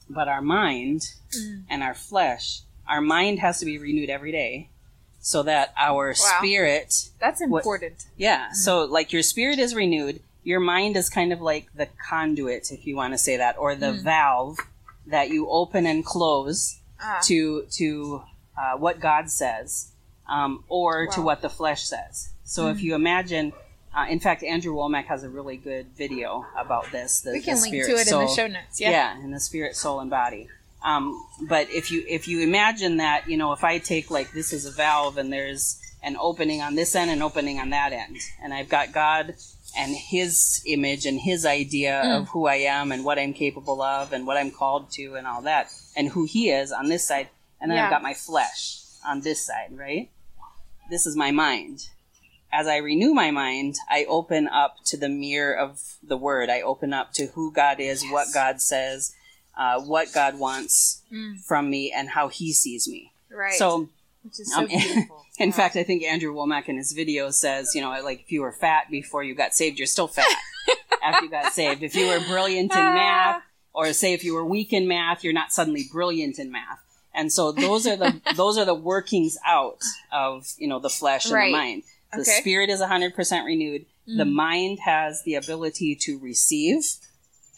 [0.09, 1.03] But our mind
[1.37, 1.63] Mm.
[1.71, 4.69] and our flesh, our mind has to be renewed every day,
[5.21, 8.05] so that our spirit That's What- important.
[8.19, 8.53] yeah.
[8.53, 12.87] So like your spirit is renewed, your mind is kind of like the conduit, if
[12.87, 14.03] you want to say that, or the Mm.
[14.03, 14.59] valve
[15.07, 17.21] that you open and close Ah.
[17.25, 18.25] to to
[18.55, 19.92] uh, what God says,
[20.33, 22.31] um, or to what the flesh says.
[22.45, 23.53] So if you imagine,
[23.97, 27.21] uh, in fact, Andrew Wommack has a really good video about this.
[27.21, 28.81] The, we can the link spirit to it in the show notes.
[28.81, 28.91] yeah.
[28.91, 29.25] Yeah.
[29.25, 30.49] in the spirit soul and body
[30.85, 31.05] um,
[31.49, 34.67] but if you if you imagine that you know if i take like this is
[34.67, 38.53] a valve and there's an opening on this end and opening on that end and
[38.53, 39.35] i've got god
[39.79, 42.21] and his image and his idea Mm.
[42.23, 45.25] of who i am and what i'm capable of and what i'm called to and
[45.27, 47.29] all that and who he is on this side
[47.61, 47.85] and then Yeah.
[47.85, 50.11] i've got my flesh on this side right
[50.91, 51.89] this is my mind
[52.55, 56.51] as I renew my mind, I open up to the mirror of the Word.
[56.51, 59.15] I open up to who God is, what God says,
[59.57, 61.43] uh, what God wants Mm.
[61.43, 63.11] from me, and how He sees me.
[63.31, 63.55] Right.
[63.55, 63.89] So,
[64.23, 65.25] which is so um, beautiful.
[65.39, 65.55] in Yeah.
[65.55, 68.53] fact, I think Andrew Wommack in his video says, you know, like if you were
[68.53, 70.29] fat before you got saved, you're still fat
[71.03, 71.83] after you got saved.
[71.83, 72.93] If you were brilliant in Ah.
[72.95, 76.81] math, or say if you were weak in math, you're not suddenly brilliant in math.
[77.15, 79.81] And so those are the those are the workings out
[80.13, 81.47] of you know the flesh and Right.
[81.47, 81.83] the mind.
[82.13, 82.41] The Okay.
[82.41, 83.87] spirit is 100% renewed.
[84.07, 84.33] The Mm.
[84.35, 86.83] mind has the ability to receive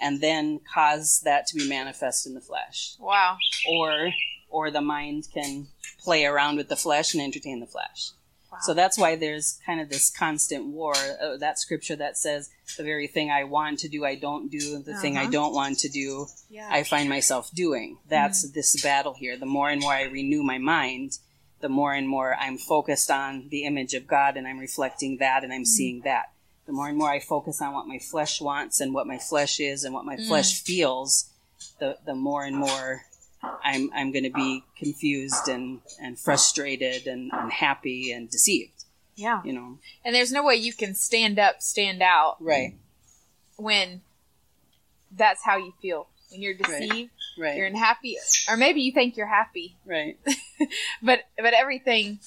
[0.01, 2.95] and then cause that to be manifest in the flesh.
[2.99, 3.37] wow.
[3.69, 4.11] Or
[4.51, 5.67] or the mind can
[5.99, 8.11] play around with the flesh and entertain the flesh.
[8.55, 8.61] Wow.
[8.63, 10.95] So that's why there's kind of this constant war.
[11.21, 14.79] Uh, that scripture that says, the very thing I want to do, I don't do.
[14.79, 15.31] The thing I Uh-huh.
[15.33, 16.69] don't want to do, yeah.
[16.71, 17.99] I find myself doing.
[18.09, 18.53] That's Mm.
[18.55, 19.37] this battle here.
[19.37, 21.19] The more and more I renew my mind,
[21.61, 25.43] the more and more I'm focused on the image of God and I'm reflecting that
[25.45, 25.67] and I'm Mm.
[25.67, 26.27] seeing that.
[26.67, 29.59] The more and more I focus on what my flesh wants and what my flesh
[29.61, 30.29] is and what my Mm.
[30.29, 31.31] flesh feels,
[31.81, 33.05] the, the more and more
[33.65, 38.85] I'm, I'm going to be confused and, and frustrated and unhappy and deceived,
[39.17, 39.41] yeah.
[39.45, 39.79] you know?
[40.05, 42.75] And there's no way you can stand up, stand out Right,
[43.57, 44.03] when
[45.17, 46.09] that's how you feel.
[46.31, 46.89] When you're Right.
[46.89, 48.17] deceived, right, you're unhappy,
[48.49, 50.19] or maybe you think you're happy, right.
[51.03, 52.19] but but everything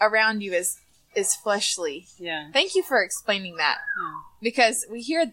[0.00, 0.78] around you is
[1.16, 2.06] is fleshly.
[2.18, 2.50] Yeah.
[2.52, 4.12] Thank you for explaining that yeah.
[4.40, 5.32] because we hear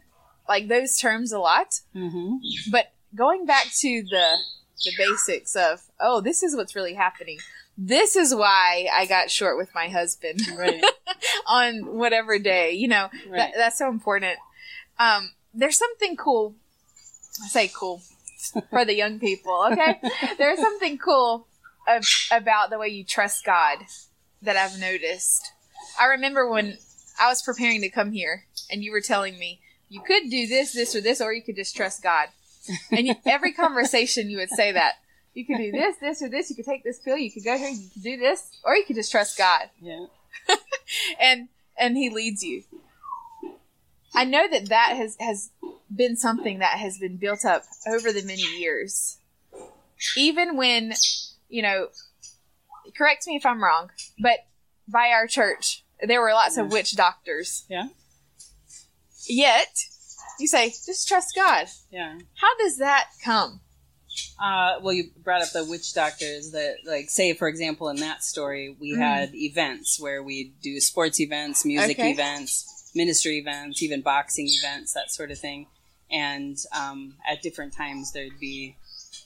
[0.50, 2.72] like those terms a lot, Mm-hmm.
[2.72, 4.38] but going back to the
[4.84, 7.38] the basics of oh this is what's really happening
[7.78, 10.84] this is why I got short with my husband Right.
[11.48, 12.74] on whatever day.
[12.74, 13.54] You know, that, Right.
[13.56, 14.38] that's so important.
[15.00, 16.54] Um, there's something cool.
[17.44, 18.04] I say cool
[18.70, 19.68] for the young people.
[19.72, 20.00] Okay,
[20.38, 21.48] there's something cool
[21.88, 23.80] of, about the way you trust God
[24.44, 25.52] that I've noticed.
[26.00, 26.78] I remember when
[27.20, 30.74] I was preparing to come here, and you were telling me you could do this,
[30.74, 32.28] this, or this, or you could just trust God.
[32.92, 34.96] And you, every conversation, you would say that
[35.34, 36.50] you could do this, this, or this.
[36.50, 37.18] You could take this pill.
[37.18, 37.70] You could go here.
[37.70, 40.06] You could do this, or you could just trust God Yeah.
[41.20, 42.64] and and he leads you.
[44.16, 45.52] I know that that has has
[45.94, 49.18] been something that has been built up over the many years.
[50.18, 50.94] Even when,
[51.50, 51.88] you know,
[52.96, 53.90] correct me if I'm wrong,
[54.20, 54.46] but
[54.88, 56.72] by our church there were lots of mm.
[56.72, 57.66] witch doctors.
[57.70, 57.88] Yeah.
[59.28, 59.86] Yet,
[60.40, 61.68] you say just trust God.
[61.92, 62.18] Yeah.
[62.36, 63.62] How does that come?
[64.40, 68.24] Uh, well, you brought up the witch doctors that, like, say, for example, in that
[68.24, 68.98] story, we Mm.
[69.00, 72.12] had events where we do sports events, music Okay.
[72.12, 75.68] events, ministry events, even boxing events, that sort of thing.
[76.12, 78.76] And um, at different times, there'd be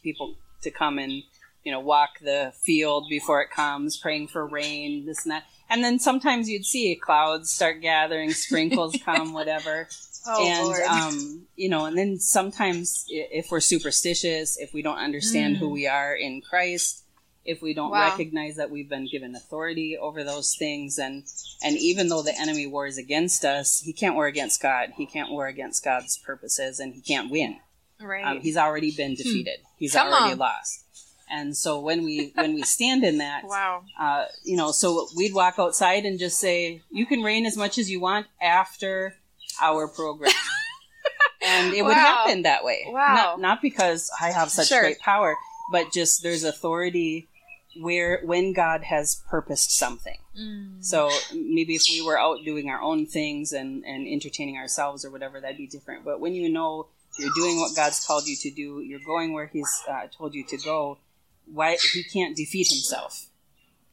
[0.03, 1.23] people to come and,
[1.65, 5.43] you know, walk the field before it comes, praying for rain, this and that.
[5.69, 9.89] And then sometimes you'd see clouds start gathering, sprinkles come, whatever
[10.27, 15.57] Oh and um, you know, and then sometimes if we're superstitious, if we don't understand
[15.57, 15.73] who Mm.
[15.73, 17.03] we are in Christ,
[17.45, 18.01] if we don't Wow.
[18.01, 21.23] recognize that we've been given authority over those things, and
[21.63, 24.93] and even though the enemy wars against us, he can't war against God.
[24.97, 27.59] He can't war against God's purposes, and he can't win.
[28.01, 28.25] right.
[28.25, 29.59] Um, he's already been defeated.
[29.77, 30.37] He's Come already on.
[30.39, 30.83] lost.
[31.29, 33.83] And so when we when we stand in that, wow.
[33.99, 37.77] uh, you know, so we'd walk outside and just say, "You can rain as much
[37.77, 39.15] as you want after
[39.61, 40.31] our program,"
[41.41, 42.85] and it would happen that way.
[42.87, 43.13] Wow.
[43.15, 44.81] Not, not because I have such Sure.
[44.81, 45.35] great power,
[45.71, 47.27] but just there's authority
[47.79, 50.17] where when God has purposed something.
[50.39, 50.83] Mm.
[50.83, 55.11] So maybe if we were out doing our own things and, and entertaining ourselves or
[55.11, 56.03] whatever, that'd be different.
[56.03, 56.87] But when you know
[57.19, 60.43] you're doing what God's called you to do, you're going where He's uh, told you
[60.47, 60.97] to go,
[61.45, 63.27] why He can't defeat Himself.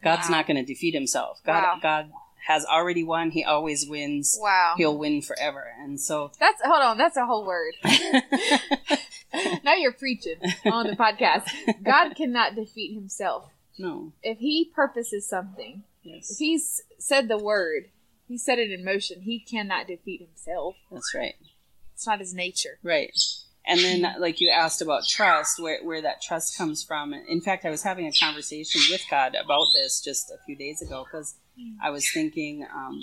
[0.02, 0.36] God's Wow.
[0.38, 1.40] not going to defeat Himself.
[1.44, 1.78] God, Wow.
[1.82, 2.10] God
[2.46, 3.30] has already won.
[3.30, 4.38] He always wins.
[4.40, 4.74] Wow.
[4.76, 5.66] He'll win forever.
[5.80, 6.98] And so, That's hold on.
[6.98, 7.74] That's a whole word.
[9.64, 10.36] now you're preaching
[10.66, 11.48] on the podcast.
[11.82, 13.50] God cannot defeat himself.
[13.78, 16.30] no, If he purposes something, yes.
[16.30, 17.84] if he's said the word,
[18.28, 20.76] he set it in motion, he cannot defeat himself.
[20.90, 21.34] that's right.
[21.94, 22.78] It's not his nature.
[22.82, 23.16] Right.
[23.66, 27.14] And then, like you asked about trust, where, where that trust comes from.
[27.14, 30.82] In fact, I was having a conversation with God about this just a few days
[30.82, 31.36] ago because
[31.82, 33.00] I was thinking um,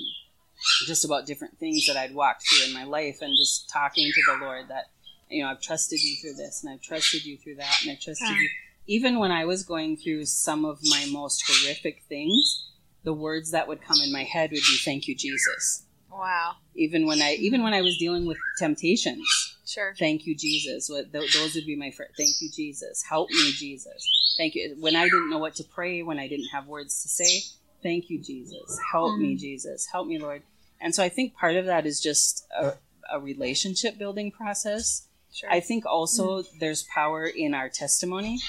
[0.86, 4.22] just about different things that I'd walked through in my life and just talking to
[4.28, 4.86] the Lord that,
[5.30, 8.02] you know, I've trusted you through this and I've trusted you through that and I've
[8.02, 8.50] trusted you.
[8.88, 12.68] Even when I was going through some of my most horrific things,
[13.04, 15.86] the words that would come in my head would be, Thank you, Jesus.
[16.12, 16.56] Wow.
[16.76, 19.94] Even when I, even when I was dealing with temptations, Sure.
[19.98, 20.88] Thank you, Jesus.
[20.88, 22.12] Those would be my first.
[22.18, 23.04] Thank you, Jesus.
[23.08, 24.36] Help me, Jesus.
[24.38, 24.76] Thank you.
[24.82, 28.10] When I didn't know what to pray, when I didn't have words to say, thank
[28.10, 28.78] you, Jesus.
[28.92, 29.40] Help me, Mm.
[29.40, 29.88] Jesus.
[29.92, 30.44] Help me, Lord.
[30.80, 32.74] And so I think part of that is just a,
[33.12, 35.08] a relationship building process.
[35.34, 35.50] Sure.
[35.52, 38.40] I think also there's power in our testimony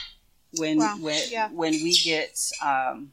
[0.59, 0.97] when Wow.
[1.01, 1.49] when Yeah.
[1.51, 3.13] when we get um,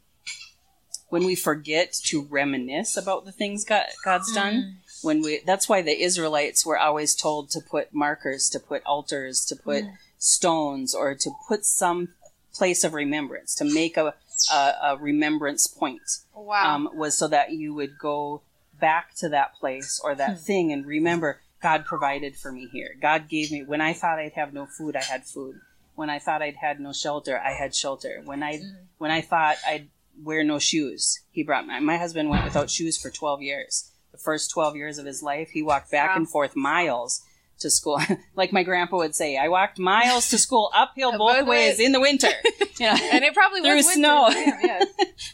[1.09, 5.03] when we forget to reminisce about the things God, God's done Mm.
[5.03, 9.45] when we that's why the israelites were always told to put markers to put altars
[9.45, 9.97] to put Mm.
[10.17, 12.09] stones or to put some
[12.53, 14.13] place of remembrance to make a,
[14.51, 16.01] a, a remembrance point
[16.35, 16.75] Wow.
[16.75, 18.41] um, was so that you would go
[18.79, 20.43] back to that place or that Hmm.
[20.43, 24.33] thing and remember god provided for me here god gave me when i thought i'd
[24.33, 25.55] have no food i had food
[25.95, 28.75] when i thought i'd had no shelter i had shelter when i Mm.
[28.97, 29.89] when i thought i'd
[30.23, 34.17] wear no shoes he brought my my husband went without shoes for 12 years the
[34.17, 36.15] first 12 years of his life he walked back Wow.
[36.15, 37.21] and forth miles
[37.60, 37.99] to school
[38.36, 41.80] like my grandpa would say i walked miles to school uphill both Both ways ways.
[41.80, 42.30] in the winter
[42.80, 43.99] yeah and it probably through was winter.
[43.99, 44.30] snow.
[44.30, 44.86] Yeah, yeah.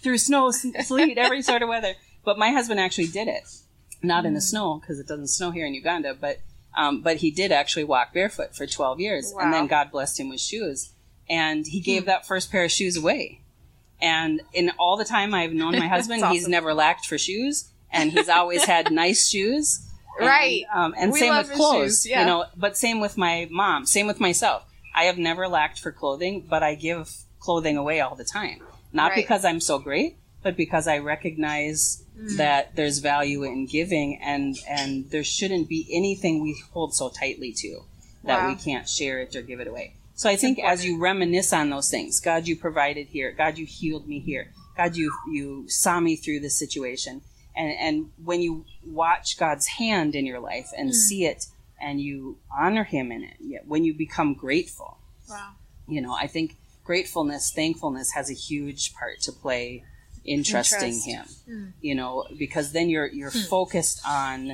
[0.02, 1.94] through snow, sleet, every sort of weather.
[2.24, 3.44] But my husband actually did it,
[4.02, 4.50] not in the Mm.
[4.50, 6.16] snow because it doesn't snow here in Uganda.
[6.20, 6.40] But
[6.76, 10.30] um, but he did actually walk barefoot for twelve years, and then God blessed him
[10.30, 10.92] with shoes,
[11.30, 12.08] and he gave Hmm.
[12.08, 13.42] that first pair of shoes away.
[14.02, 17.70] And in all the time I've known my husband, That's he's never lacked for shoes,
[17.92, 19.88] and he's always had nice shoes.
[20.20, 20.64] And, Right.
[20.74, 22.22] Um, and We same with clothes, shoes, yeah.
[22.22, 22.46] you know.
[22.56, 23.86] But same with my mom.
[23.86, 24.64] Same with myself.
[24.94, 28.60] I have never lacked for clothing, but I give clothing away all the time.
[28.94, 29.16] Not Right.
[29.18, 32.38] because I'm so great, but because I recognize Mm.
[32.38, 37.52] that there's value in giving, and and there shouldn't be anything we hold so tightly
[37.52, 37.82] to
[38.24, 38.48] that Wow.
[38.50, 39.96] we can't share it or give it away.
[40.16, 43.32] So I think as you reminisce on those things, God, you provided here.
[43.34, 44.54] God, you healed me here.
[44.78, 47.22] God, you you saw me through this situation.
[47.56, 50.94] And and when you watch God's hand in your life and Mm.
[50.94, 51.48] see it
[51.80, 54.98] and you honor him in it, yeah, when you become grateful,
[55.30, 55.54] Wow.
[55.88, 59.84] you know, I think gratefulness, thankfulness has a huge part to play
[60.24, 61.08] in trusting trust.
[61.08, 61.26] him.
[61.50, 61.74] Mm.
[61.82, 63.48] You know, because then you're you're Hmm.
[63.48, 64.52] focused on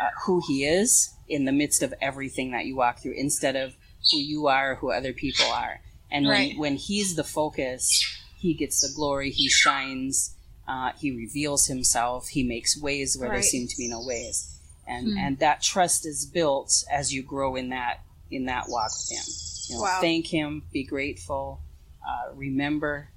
[0.00, 3.74] uh, who he is in the midst of everything that you walk through instead of
[4.10, 5.80] who you are, or who other people are.
[6.10, 6.50] And Right.
[6.50, 7.88] when when he's the focus,
[8.36, 10.33] he gets the glory, he shines,
[10.66, 14.50] uh, he reveals himself, he makes ways where there seem to be no ways.
[14.86, 15.18] And Hmm.
[15.18, 18.00] and that trust is built as you grow in that
[18.30, 19.24] in that walk with him.
[19.68, 19.98] You know, Wow.
[20.00, 21.60] thank him, be grateful,
[22.06, 23.10] uh, remember,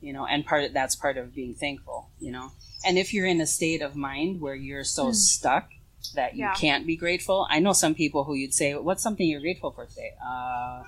[0.00, 2.52] you know, and part of, that's part of being thankful, you know.
[2.84, 5.12] And if you're in a state of mind where you're so Hmm.
[5.14, 5.70] stuck
[6.14, 6.54] that you Yeah.
[6.54, 9.86] can't be grateful, I know some people who you'd say, "What's something you're grateful for
[9.86, 10.84] today?" Uh,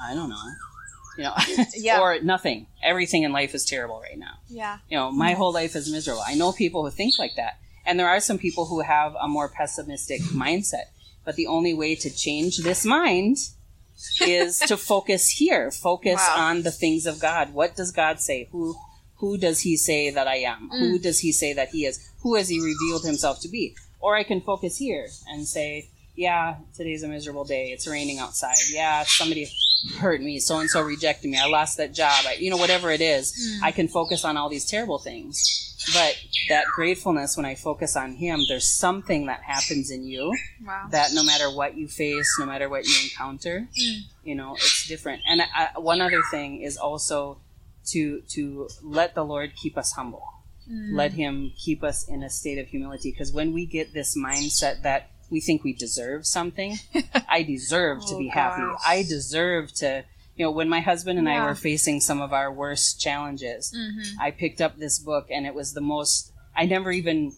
[0.00, 0.42] I don't know.
[1.18, 1.34] You know,
[1.74, 2.00] Yeah.
[2.00, 2.66] or nothing.
[2.82, 4.34] Everything in life is terrible right now.
[4.48, 4.78] Yeah.
[4.88, 6.22] You know, my whole life is miserable.
[6.26, 7.58] I know people who think like that.
[7.84, 10.86] And there are some people who have a more pessimistic mindset.
[11.24, 13.36] But the only way to change this mind
[14.20, 15.70] is to focus here.
[15.70, 16.36] Focus Wow.
[16.50, 17.52] on the things of God.
[17.52, 18.48] What does God say?
[18.52, 18.76] Who
[19.16, 20.70] who does he say that I am?
[20.72, 20.78] Mm.
[20.78, 21.98] Who does he say that he is?
[22.22, 23.74] Who has he revealed himself to be?
[24.00, 27.72] Or I can focus here and say, yeah, today's a miserable day.
[27.72, 28.54] It's raining outside.
[28.70, 29.50] Yeah, somebody
[29.98, 30.38] hurt me.
[30.40, 31.38] So and so rejected me.
[31.38, 32.24] I lost that job.
[32.26, 33.62] I, you know, whatever it is, Mm.
[33.62, 35.64] I can focus on all these terrible things.
[35.94, 36.16] But
[36.48, 40.34] that gratefulness, when I focus on Him, there's something that happens in you
[40.66, 40.88] Wow.
[40.90, 44.00] that no matter what you face, no matter what you encounter, Mm.
[44.24, 45.22] you know, it's different.
[45.26, 47.38] And I, one other thing is also
[47.92, 50.22] to to let the Lord keep us humble
[50.70, 50.94] Mm.
[50.94, 54.82] let him keep us in a state of humility because when we get this mindset
[54.82, 56.76] that we think we deserve something
[57.28, 58.80] i deserve to Oh, be happy gosh.
[58.86, 60.04] i deserve to
[60.36, 64.12] you know when my husband and i were facing some of our worst challenges Mhm.
[64.20, 67.32] i picked up this book and it was the most i never even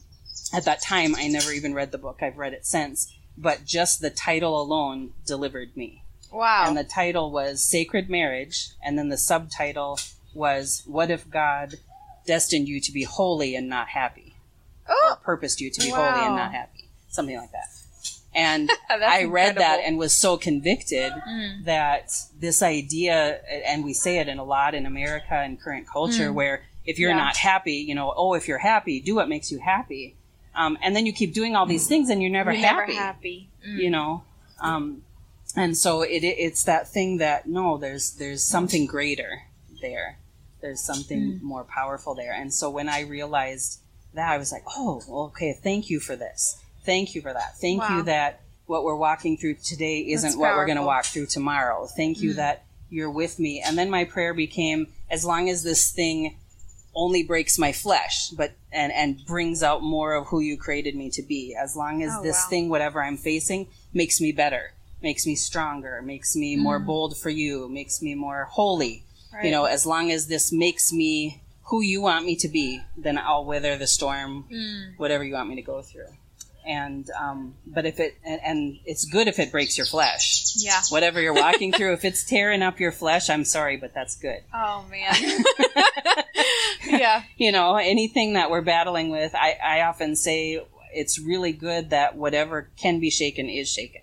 [0.52, 4.00] at that time i never even read the book i've read it since but just
[4.00, 6.66] the title alone delivered me Wow.
[6.68, 9.98] and the title was Sacred Marriage, and then the subtitle
[10.32, 11.74] was What if God
[12.24, 14.36] destined you to be holy and not happy?
[14.88, 16.88] Or oh, purposed you to be holy and not happy?
[17.10, 17.68] Something like that.
[18.34, 21.64] And I read that and was so convicted Mm.
[21.64, 26.30] that this idea, and we say it in a lot in America and current culture,
[26.30, 26.34] Mm.
[26.34, 27.16] where if you're Yeah.
[27.26, 30.16] not happy, you know, oh, if you're happy, do what makes you happy.
[30.54, 33.00] Um, and then you keep doing all these things and you're never You're happy Never
[33.06, 33.48] happy.
[33.68, 33.76] Mm.
[33.82, 34.22] you know
[34.60, 35.02] um
[35.56, 39.42] and so it, it it's that thing that no there's there's something greater
[39.82, 40.18] there
[40.62, 41.42] there's something Mm.
[41.42, 43.78] more powerful there and so when i realized
[44.14, 47.80] that i was like oh okay thank you for this thank you for that thank
[47.82, 47.96] Wow.
[47.98, 51.86] you that what we're walking through today isn't what we're going to walk through tomorrow
[51.96, 52.36] thank you Mm.
[52.36, 56.36] that you're with me and then my prayer became as long as this thing
[56.94, 61.08] only breaks my flesh but and and brings out more of who you created me
[61.10, 62.48] to be as long as Oh, this wow.
[62.50, 64.72] thing whatever i'm facing makes me better
[65.02, 66.86] makes me stronger makes me more Mm.
[66.86, 69.44] bold for you makes me more holy Right.
[69.44, 73.16] you know as long as this makes me who you want me to be then
[73.18, 74.98] i'll weather the storm Mm.
[74.98, 76.08] whatever you want me to go through
[76.66, 80.80] and um but if it and, and it's good if it breaks your flesh Yeah.
[80.90, 84.40] whatever you're walking through if it's tearing up your flesh i'm sorry but that's good
[84.52, 85.14] Oh man.
[86.86, 87.22] yeah.
[87.36, 92.16] you know anything that we're battling with I, I often say it's really good that
[92.16, 94.02] whatever can be shaken is shaken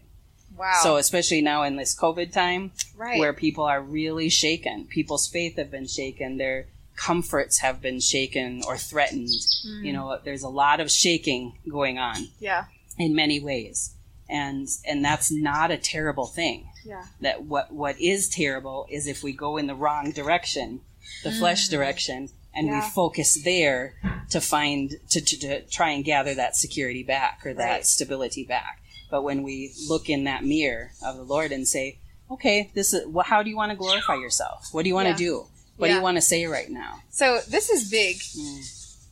[0.57, 0.79] Wow.
[0.81, 3.19] so especially now in this covid time right.
[3.19, 6.65] where people are really shaken people's faith have been shaken their
[6.97, 9.29] comforts have been shaken or threatened
[9.65, 9.85] Mm.
[9.85, 12.65] you know there's a lot of shaking going on Yeah.
[12.97, 13.91] in many ways
[14.29, 17.05] and and that's not a terrible thing Yeah.
[17.21, 20.81] that what what is terrible is if we go in the wrong direction
[21.23, 21.71] the flesh Mm.
[21.71, 22.83] direction and Yeah.
[22.83, 23.93] we focus there
[24.31, 27.85] to find to, to, to try and gather that security back or that Right.
[27.85, 28.81] stability back
[29.11, 33.05] but when we look in that mirror of the lord and say okay this is
[33.07, 35.45] well, how do you want to glorify yourself what do you want to do
[35.77, 38.17] what do you want to say right now So this is big.
[38.17, 39.07] Mm.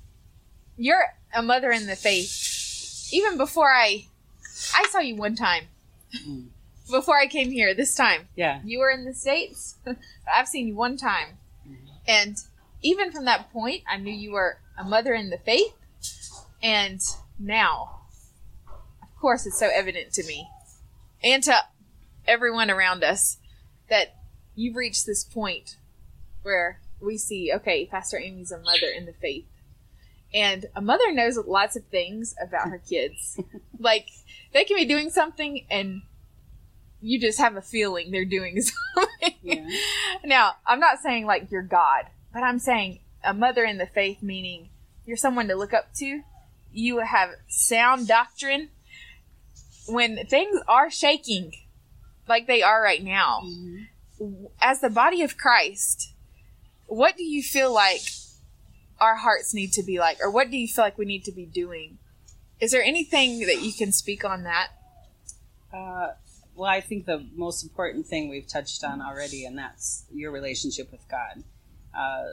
[0.78, 3.08] You're a mother in the faith.
[3.14, 4.06] Even before I,
[4.76, 5.66] I saw you one time.
[6.26, 6.48] Mm.
[6.92, 9.76] Before I came here, this time yeah you were in the states.
[10.36, 11.78] I've seen you one time, Mhm.
[12.08, 12.38] and
[12.84, 15.74] even from that point, I knew you were a mother in the faith.
[16.62, 17.02] And
[17.40, 18.02] now,
[19.02, 20.48] of course, it's so evident to me
[21.24, 21.56] and to
[22.28, 23.38] everyone around us
[23.90, 24.16] that
[24.56, 25.78] you've reached this point
[26.46, 29.48] where we see, okay, Pastor Amy's a mother in the faith.
[30.34, 33.40] And a mother knows lots of things about her kids.
[33.80, 34.08] like,
[34.54, 36.04] they can be doing something and
[37.02, 38.62] you just have a feeling they're doing
[38.96, 39.36] something.
[39.42, 39.68] Yeah.
[40.24, 44.22] Now, I'm not saying like you're God, but I'm saying a mother in the faith,
[44.22, 44.70] meaning
[45.06, 46.22] you're someone to look up to.
[46.72, 48.70] You have sound doctrine.
[49.88, 51.54] When things are shaking,
[52.28, 54.46] like they are right now, Mm-hmm.
[54.62, 56.14] as the body of Christ,
[56.88, 58.02] what do you feel like
[59.00, 61.32] our hearts need to be like, or what do you feel like we need to
[61.32, 61.98] be doing?
[62.60, 64.70] Is there anything that you can speak on that?
[65.74, 66.12] Uh,
[66.56, 70.92] well, I think the most important thing we've touched on already, and that's your relationship
[70.92, 71.44] with God.
[71.94, 72.24] Uh,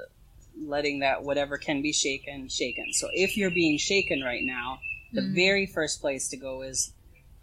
[0.61, 2.92] letting that whatever can be shaken, shaken.
[2.92, 4.78] So if you're being shaken right now,
[5.12, 5.34] the Mm.
[5.34, 6.92] very first place to go is,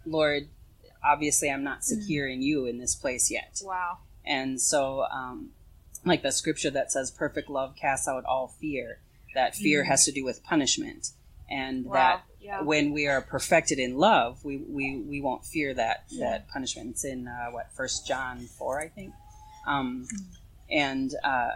[0.06, 0.48] Lord,
[1.04, 3.60] obviously I'm not secure in you in this place yet.
[3.64, 3.98] Wow.
[4.24, 5.52] And so, um,
[6.04, 9.00] like the scripture that says, perfect love casts out all fear,
[9.34, 9.88] that fear Mm.
[9.88, 11.10] has to do with punishment.
[11.48, 11.92] And Wow.
[11.94, 12.62] that Yeah.
[12.62, 16.90] when we are perfected in love, we, we, we won't fear that, that punishment.
[16.90, 19.12] It's in, uh, what, First John 4, I think.
[19.66, 20.08] Um,
[20.70, 21.50] and uh,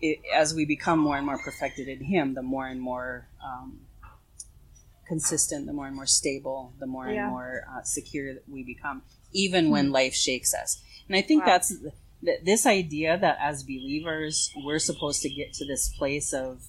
[0.00, 3.80] it, as we become more and more perfected in Him, the more and more um,
[5.06, 7.22] consistent, the more and more stable, the more Yeah.
[7.24, 9.02] and more uh, secure that we become,
[9.32, 10.80] even when life shakes us.
[11.08, 11.46] And I think Wow.
[11.46, 11.74] that's
[12.24, 16.68] th- this idea that as believers, we're supposed to get to this place of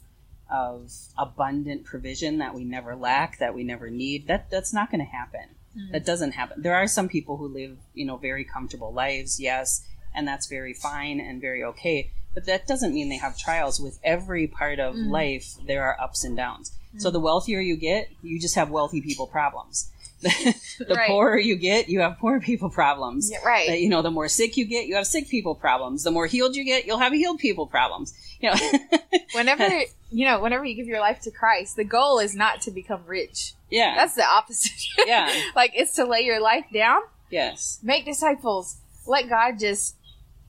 [0.51, 4.25] of abundant provision that we never lack, that we never need.
[4.27, 5.55] That that's not going to happen.
[5.91, 6.61] That doesn't happen.
[6.63, 10.73] There are some people who live, you know, very comfortable lives, yes, and that's very
[10.73, 12.11] fine and very okay.
[12.33, 13.79] But that doesn't mean they have trials.
[13.79, 15.09] With every part of Mm.
[15.09, 16.71] life, there are ups and downs.
[16.97, 17.23] So the mm.
[17.23, 19.91] wealthier you get, you just have wealthy people problems.
[20.21, 20.53] the
[20.89, 21.07] Right.
[21.07, 23.29] poorer you get, you have poor people problems.
[23.31, 23.79] Yeah, right.
[23.79, 26.03] You know, the more sick you get, you have sick people problems.
[26.03, 28.13] The more healed you get, you'll have healed people problems.
[28.41, 28.57] You know,
[29.33, 29.67] whenever
[30.11, 33.03] you know, whenever you give your life to Christ, the goal is not to become
[33.05, 33.53] rich.
[33.69, 34.71] yeah, That's the opposite.
[35.05, 35.31] Yeah.
[35.55, 38.77] like it's to lay your life down, yes, make disciples,
[39.07, 39.95] let God just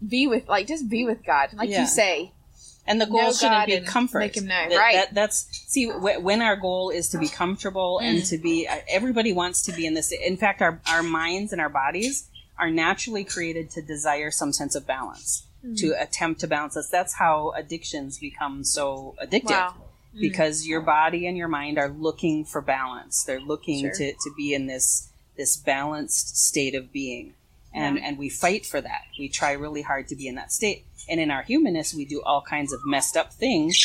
[0.06, 1.82] be with, like, just be with God, like Yeah.
[1.82, 2.32] you say.
[2.86, 4.18] And the goal Know shouldn't God be and comfort.
[4.20, 4.94] make him know, That- right.
[4.94, 8.28] that- that's see wh- when our goal is to be comfortable and Mm.
[8.30, 8.66] to be.
[8.66, 10.10] uh, Everybody wants to be in this.
[10.12, 12.24] In fact, our our minds and our bodies
[12.58, 15.78] are naturally created to desire some sense of balance, Mm.
[15.78, 16.88] to attempt to balance us.
[16.88, 19.50] That's how addictions become so addictive.
[19.50, 19.74] Wow.
[20.14, 20.20] Mm.
[20.22, 23.22] because your body and your mind are looking for balance.
[23.22, 23.92] They're looking Sure.
[23.94, 25.06] to, to be in this
[25.36, 27.32] this balanced state of being.
[27.72, 28.04] And Yeah.
[28.06, 29.02] and we fight for that.
[29.18, 30.84] We try really hard to be in that state.
[31.08, 33.76] And in our humanness we do all kinds of messed up things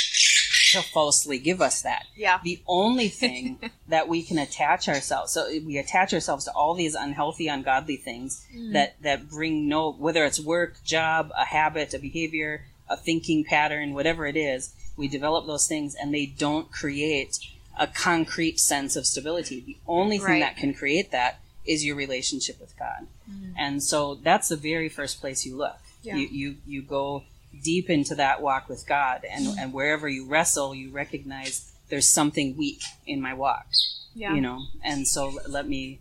[0.72, 2.06] to falsely give us that.
[2.16, 2.40] Yeah.
[2.44, 6.96] The only thing that we can attach ourselves so we attach ourselves to all these
[6.96, 8.74] unhealthy, ungodly things Mm.
[8.74, 13.94] that that bring no whether it's work, job, a habit, a behavior, a thinking pattern,
[13.94, 17.38] whatever it is, we develop those things and they don't create
[17.78, 19.60] a concrete sense of stability.
[19.62, 20.40] The only thing Right.
[20.40, 23.08] that can create that is your relationship with God.
[23.58, 25.78] And so that's the very first place you look.
[26.04, 26.16] Yeah.
[26.18, 27.24] You, you you go
[27.64, 32.56] deep into that walk with God and, and wherever you wrestle, you recognize there's something
[32.58, 33.68] weak in my walk
[34.14, 34.34] Yeah.
[34.34, 36.00] you know and so l- let me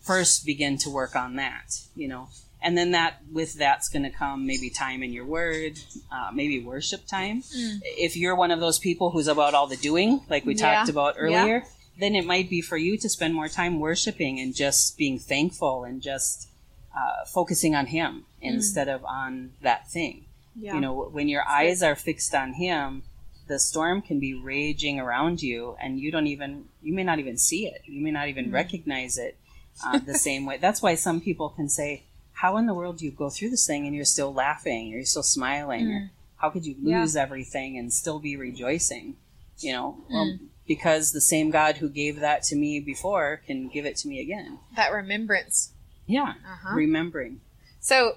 [0.00, 2.28] first begin to work on that you know
[2.62, 5.78] and then that with that's going to come maybe time in your word
[6.10, 7.78] uh, maybe worship time Mm.
[7.82, 10.74] if you're one of those people who's about all the doing like we Yeah.
[10.76, 11.64] talked about earlier
[11.98, 15.84] then it might be for you to spend more time worshiping and just being thankful
[15.84, 16.48] and just
[16.96, 20.24] uh, focusing on him instead of on that thing
[20.58, 20.62] Mm.
[20.62, 20.74] Yeah.
[20.74, 23.02] you know when your eyes are fixed on him
[23.46, 27.36] the storm can be raging around you and you don't even you may not even
[27.36, 28.52] see it you may not even Mm.
[28.54, 29.36] recognize it
[29.84, 32.04] uh, the same way that's why some people can say
[32.42, 34.96] how in the world do you go through this thing and you're still laughing or
[34.96, 36.88] you're still smiling or how could you Mm.
[36.88, 37.00] Yeah.
[37.00, 39.16] lose everything and still be rejoicing
[39.58, 40.38] you know well Mm.
[40.66, 44.20] Because the same god who gave that to me before can give it to me
[44.20, 45.72] again that remembrance.
[46.06, 46.74] yeah Uh-huh.
[46.74, 47.40] remembering
[47.80, 48.16] So,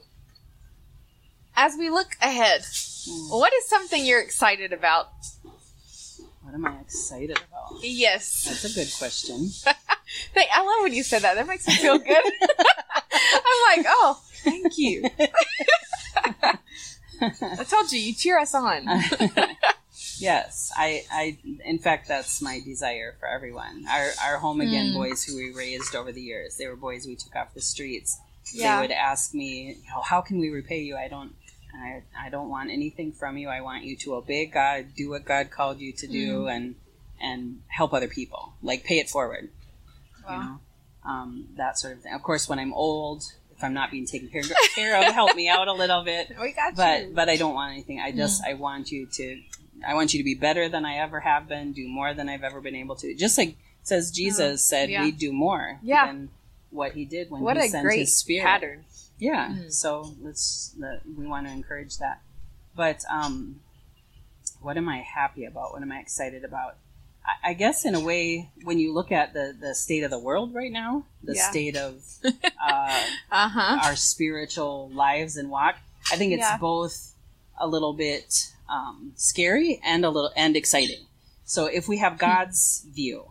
[1.56, 2.62] as we look ahead,
[3.08, 3.30] Mm.
[3.32, 5.08] what is something you're excited about?
[6.43, 8.43] what am i excited about Yes.
[8.47, 9.50] that's a good question
[10.34, 11.36] Hey, I love when you said that.
[11.36, 12.10] That makes me feel good.
[12.50, 15.04] I'm like, oh, thank you.
[17.22, 18.88] I told you, you cheer us on.
[20.22, 23.86] Yes, I, I, in fact, that's my desire for everyone.
[23.89, 24.93] Our, our home again Mm.
[24.95, 28.20] boys who we raised over the years, they were boys we took off the streets.
[28.53, 28.76] Yeah.
[28.78, 30.95] They would ask me, you know, how can we repay you?
[30.97, 31.34] I don't,
[31.76, 33.47] I, I don't want anything from you.
[33.49, 36.55] I want you to obey God, do what God called you to do, Mm.
[36.55, 36.76] and,
[37.22, 38.53] and help other people.
[38.63, 39.49] Like pay it forward,
[40.28, 40.32] Wow.
[40.38, 40.59] you know,
[41.11, 42.13] um, that sort of thing.
[42.13, 43.24] Of course, when I'm old,
[43.55, 44.41] if I'm not being taken care,
[44.74, 47.11] care of, help me out a little bit We got but you.
[47.13, 47.99] but I don't want anything.
[47.99, 48.47] I just Mm.
[48.47, 49.41] I want you to
[49.88, 52.43] I want you to be better than I ever have been, do more than I've
[52.43, 53.13] ever been able to.
[53.15, 55.03] Just like says Jesus said yeah.
[55.03, 56.07] we'd do more Yeah.
[56.07, 56.30] than
[56.69, 58.45] what he did when what he a sent great his spirit.
[58.45, 58.86] pattern.
[59.17, 59.49] Yeah.
[59.49, 59.71] Mm.
[59.71, 62.21] So let's the, we want to encourage that.
[62.75, 63.61] But um,
[64.61, 65.71] what am I happy about?
[65.73, 66.75] What am I excited about?
[67.25, 70.19] I, I guess in a way, when you look at the the state of the
[70.19, 71.49] world right now, the Yeah.
[71.49, 73.80] state of uh, Uh huh.
[73.84, 75.75] our spiritual lives and walk,
[76.11, 76.57] I think it's Yeah.
[76.57, 77.13] both
[77.59, 81.05] a little bit um, scary and a little and exciting.
[81.45, 83.26] So if we have God's view,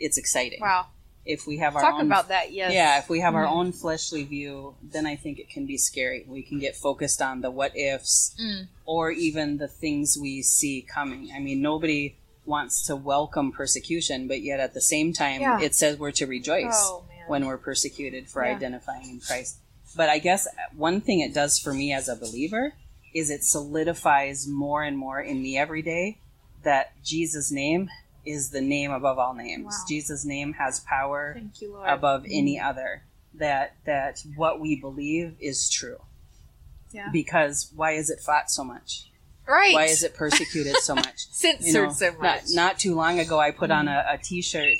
[0.00, 0.58] it's exciting.
[0.60, 0.86] Wow.
[1.24, 2.52] If we have our Talk own about that.
[2.52, 2.72] Yes.
[2.74, 3.52] yeah, if we have our Mhm.
[3.52, 6.24] own fleshly view, then I think it can be scary.
[6.28, 8.68] We can get focused on the what ifs Mm.
[8.84, 11.30] or even the things we see coming.
[11.34, 15.60] I mean, nobody wants to welcome persecution, but yet at the same time, Yeah.
[15.60, 18.54] it says we're to rejoice Oh when we're persecuted for Yeah.
[18.56, 19.56] identifying in Christ.
[19.96, 20.46] But I guess
[20.76, 22.74] one thing it does for me as a believer
[23.14, 26.18] is it solidifies more and more in me every day
[26.64, 27.88] that Jesus' name
[28.26, 29.66] is the name above all names.
[29.66, 29.84] Wow.
[29.88, 31.88] Jesus' name has power Thank you, Lord.
[31.88, 33.02] above any other
[33.34, 35.98] that that what we believe is true
[36.92, 37.08] Yeah.
[37.12, 39.10] because why is it fought so much
[39.46, 39.74] Right.
[39.74, 42.40] why is it persecuted so much censored you know, so not, much?
[42.44, 42.54] Mm-hmm.
[42.54, 44.78] not too long ago i put on a, a t-shirt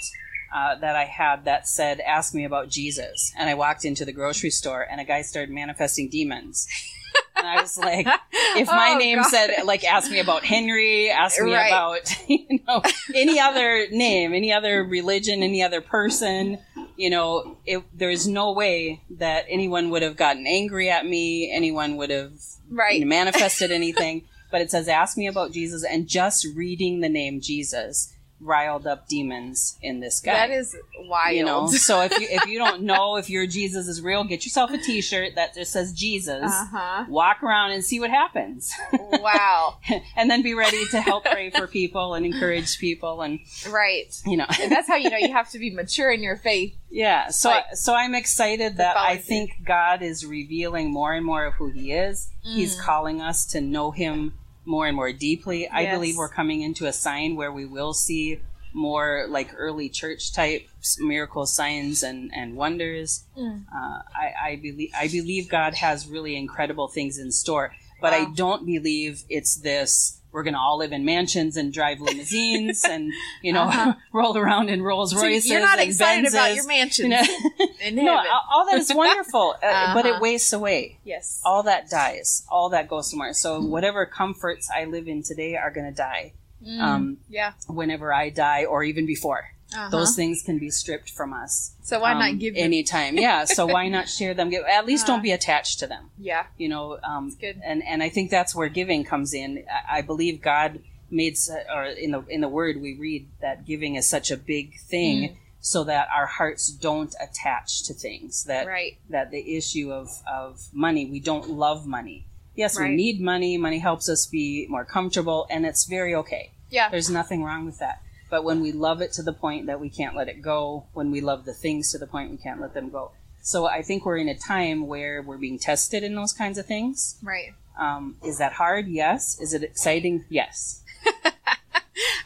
[0.54, 4.12] uh, that i had that said ask me about jesus and i walked into the
[4.12, 6.68] grocery store and a guy started manifesting demons
[7.36, 9.28] and i was like if my Oh, name God.
[9.28, 11.68] said like ask me about henry ask me Right.
[11.68, 12.82] about you know
[13.14, 16.58] any other name any other religion any other person
[16.96, 21.96] you know it, there's no way that anyone would have gotten angry at me anyone
[21.96, 22.32] would have
[22.70, 23.04] right.
[23.06, 28.12] manifested anything but it says ask me about jesus and just reading the name jesus
[28.44, 30.76] riled up demons in this guy That is
[31.08, 31.34] wild.
[31.34, 34.44] you know so if you if you don't know if your jesus is real get
[34.44, 37.04] yourself a t-shirt that just says jesus Uh huh.
[37.08, 39.78] walk around and see what happens Wow.
[40.16, 43.40] and then be ready to help pray for people and encourage people and
[43.70, 44.14] right.
[44.26, 46.74] you know And that's how you know you have to be mature in your faith.
[46.90, 51.46] yeah so Like, so i'm excited that i think god is revealing more and more
[51.46, 52.80] of who he is he's Mm.
[52.80, 54.34] calling us to know him
[54.64, 58.40] more and more deeply i believe we're coming into a sign where we will see
[58.72, 60.66] more like early church type
[60.98, 63.64] miracle signs and and wonders Mm.
[63.72, 68.24] uh, I, I believe I believe God has really incredible things in store, but I
[68.34, 70.20] don't believe it's this.
[70.34, 73.94] We're gonna all live in mansions and drive limousines and you know Uh-huh.
[74.12, 75.48] roll around in Rolls So Royces.
[75.48, 78.02] you're not excited about your mansion you know?
[78.02, 78.22] no,
[78.52, 80.16] all that is wonderful, uh, but Uh-huh.
[80.16, 80.98] it wastes away.
[81.04, 81.40] yes.
[81.44, 82.44] All that dies.
[82.50, 83.32] All that goes somewhere.
[83.32, 86.32] So whatever comforts I live in today are gonna die.
[86.66, 86.80] Mm.
[86.80, 87.52] Um, yeah.
[87.68, 89.88] whenever I die, or even before, Uh-huh.
[89.88, 91.72] those things can be stripped from us.
[91.82, 92.62] So why um, not give them?
[92.64, 93.16] anytime?
[93.16, 93.44] Yeah.
[93.44, 94.52] So why not share them?
[94.70, 96.10] At least Uh, don't be attached to them.
[96.18, 96.44] yeah.
[96.58, 96.98] You know.
[97.02, 97.60] Um, good.
[97.64, 99.64] And and I think that's where giving comes in.
[99.90, 101.36] I, I believe God made,
[101.74, 105.16] or in the in the Word we read that giving is such a big thing,
[105.30, 105.36] Mm.
[105.60, 108.44] so that our hearts don't attach to things.
[108.44, 108.98] That Right.
[109.10, 112.26] that the issue of of money, we don't love money.
[112.54, 112.90] Yes, Right.
[112.90, 113.58] we need money.
[113.58, 116.52] Money helps us be more comfortable, and it's very okay.
[116.70, 116.88] Yeah.
[116.90, 118.00] There's nothing wrong with that.
[118.34, 121.12] But when we love it to the point that we can't let it go, when
[121.12, 123.12] we love the things to the point we can't let them go.
[123.42, 126.66] So I think we're in a time where we're being tested in those kinds of
[126.66, 127.16] things.
[127.22, 127.52] Right.
[127.78, 128.88] Um, is that hard?
[128.88, 129.38] Yes.
[129.40, 130.24] Is it exciting?
[130.28, 130.82] Yes.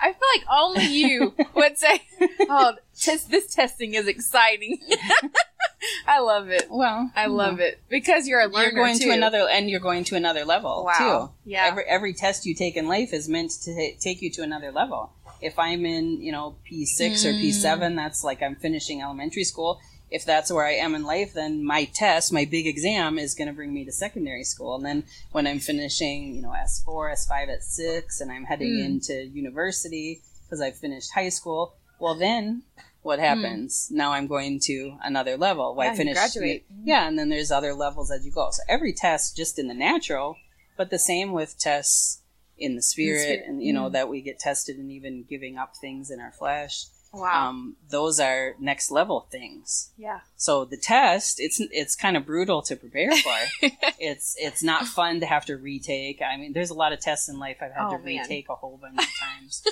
[0.00, 2.00] I feel like only you would say,
[2.48, 4.78] "Oh, test, this testing is exciting."
[6.06, 6.68] I love it.
[6.70, 9.06] Well, I love it because you're a learner You're going too.
[9.06, 11.32] to another, and you're going to another level Wow.
[11.44, 11.50] too.
[11.50, 11.66] Yeah.
[11.66, 14.72] Every every test you take in life is meant to ta- take you to another
[14.72, 15.12] level.
[15.40, 17.40] If I'm in, you know, P six or Mm.
[17.40, 19.78] P seven, that's like I'm finishing elementary school.
[20.10, 23.48] If that's where I am in life, then my test, my big exam, is going
[23.48, 24.74] to bring me to secondary school.
[24.76, 28.44] And then when I'm finishing, you know, S four, S five, S six, and I'm
[28.44, 28.84] heading Mm.
[28.86, 32.62] into university because I've finished high school, well, then
[33.02, 33.88] what happens?
[33.90, 35.74] Now I'm going to another level.
[35.74, 35.90] Well, Mm.
[35.92, 36.64] Yeah, finished graduate.
[36.84, 38.48] yeah, and then there's other levels as you go.
[38.50, 40.36] So every test just in the natural,
[40.76, 42.17] but the same with tests
[42.58, 43.92] in the spirit, spirit, and you know mm.
[43.92, 46.84] that we get tested and even giving up things in our flesh.
[47.12, 47.48] wow.
[47.48, 49.90] Um, those are next level things.
[49.96, 50.20] yeah.
[50.36, 53.36] So the test, it's it's kind of brutal to prepare for.
[53.98, 56.20] it's it's not fun to have to retake.
[56.22, 58.04] I mean, there's a lot of tests in life I've had Oh, to man.
[58.22, 59.08] retake a whole bunch of
[59.40, 59.62] times.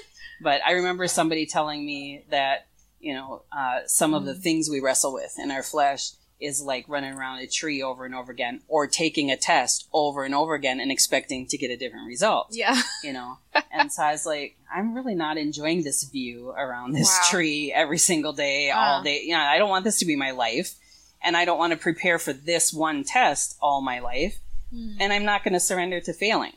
[0.40, 2.66] but I remember somebody telling me that
[3.00, 4.42] you know uh, some of the Mm.
[4.42, 8.14] things we wrestle with in our flesh is like running around a tree over and
[8.14, 11.76] over again, or taking a test over and over again and expecting to get a
[11.76, 12.80] different result Yeah.
[13.02, 13.38] you know.
[13.72, 17.28] and so I was like, I'm really not enjoying this view around this Wow.
[17.30, 19.22] tree every single day, all day.
[19.24, 20.74] You know, I don't want this to be my life.
[21.22, 24.38] And I don't want to prepare for this one test all my life.
[24.72, 24.96] Mm.
[25.00, 26.52] And I'm not going to surrender to failing.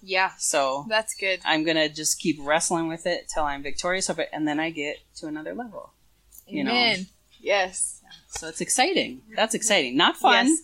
[0.00, 0.30] Yeah.
[0.38, 1.40] So That's good.
[1.44, 4.28] I'm going to just keep wrestling with it till I'm victorious of it.
[4.32, 5.92] And then I get to another level.
[6.46, 6.94] you know.
[7.40, 8.00] Yes.
[8.28, 9.22] So it's exciting.
[9.36, 9.96] That's exciting.
[9.96, 10.58] Not fun, Yes.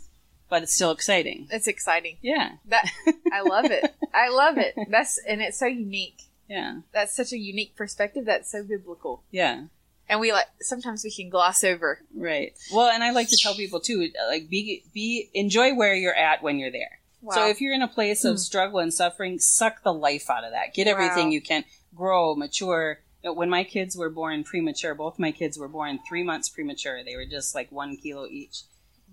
[0.48, 1.48] but it's still exciting.
[1.50, 2.16] It's exciting.
[2.22, 2.52] Yeah.
[2.66, 2.90] That
[3.32, 3.94] I love it.
[4.14, 4.74] I love it.
[4.90, 6.22] That's and it's so unique.
[6.48, 6.80] Yeah.
[6.92, 8.24] That's such a unique perspective.
[8.24, 9.22] That's so biblical.
[9.30, 9.64] Yeah.
[10.08, 12.00] And we like sometimes we can gloss over.
[12.14, 12.54] Right.
[12.72, 16.42] Well, and I like to tell people too, like be be enjoy where you're at
[16.42, 17.00] when you're there.
[17.20, 17.34] Wow.
[17.34, 18.38] So if you're in a place of Hmm.
[18.38, 20.72] struggle and suffering, suck the life out of that.
[20.72, 20.92] Get Wow.
[20.94, 21.64] everything you can.
[21.94, 23.00] Grow, mature.
[23.24, 27.02] Know, When my kids were born premature, both my kids were born three months premature.
[27.04, 28.62] They were just like one kilo each.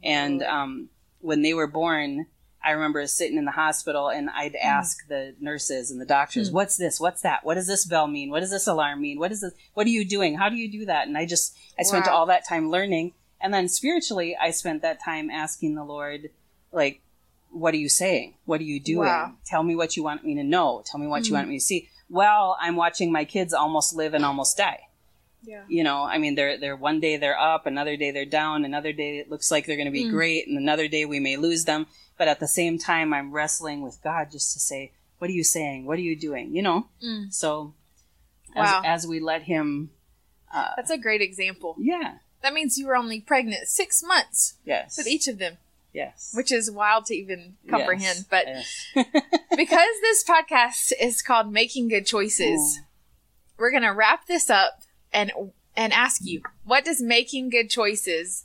[0.04, 0.90] And um,
[1.22, 2.28] when they were born,
[2.64, 6.54] I remember sitting in the hospital and I'd ask the nurses and the doctors, Mm.
[6.54, 7.00] "What's this?
[7.00, 7.44] What's that?
[7.46, 8.30] What does this bell mean?
[8.30, 9.20] What does this alarm mean?
[9.20, 9.54] What is this?
[9.74, 10.36] What are you doing?
[10.36, 12.14] How do you do that?" And I just I spent Wow.
[12.16, 16.30] all that time learning, and then spiritually, I spent that time asking the Lord,
[16.72, 17.02] like,
[17.52, 18.36] "What are you saying?
[18.46, 19.08] What are you doing?
[19.10, 19.34] Wow.
[19.46, 20.84] Tell me what you want me to know.
[20.86, 21.36] Tell me what you Mm.
[21.38, 24.82] want me to see." Well, I'm watching my kids almost live and almost die
[25.44, 25.62] yeah.
[25.68, 28.92] you know i mean they're they're one day they're up another day they're down another
[28.92, 30.10] day it looks like they're going to be Mm.
[30.10, 31.86] great and another day we may lose them
[32.18, 35.44] but at the same time i'm wrestling with god just to say what are you
[35.44, 37.32] saying what are you doing you know Mm.
[37.32, 37.74] so
[38.56, 38.82] Wow.
[38.84, 39.92] as, as we let him
[40.52, 41.76] uh, That's a great example.
[41.78, 45.58] yeah That means you were only pregnant six months yes with each of them,
[45.96, 48.20] yes which is wild to even comprehend.
[48.20, 48.26] Yes.
[48.30, 48.86] But Yes.
[49.56, 52.80] because this podcast is called Making Good Choices,
[53.58, 54.82] we're gonna wrap this up
[55.14, 55.32] and
[55.78, 58.44] and ask you, what does making good choices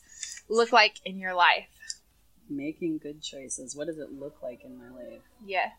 [0.49, 1.67] look like in your life?
[2.53, 5.73] making good choices what does it look like in my life Yes.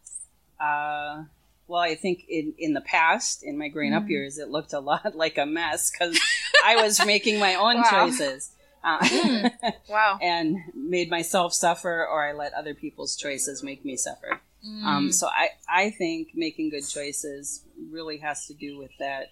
[0.59, 1.23] Uh,
[1.67, 4.09] well, I think in in the past, in my growing up Mhm.
[4.09, 6.17] years, it looked a lot like a mess because
[6.65, 7.89] I was making my own Wow.
[7.91, 8.51] choices.
[8.83, 9.51] Uh, Mm.
[9.89, 10.17] Wow.
[10.21, 14.41] and made myself suffer, or I let other people's choices make me suffer.
[14.65, 14.83] Mm.
[14.83, 19.29] Um, so I, I think making good choices really has to do with that,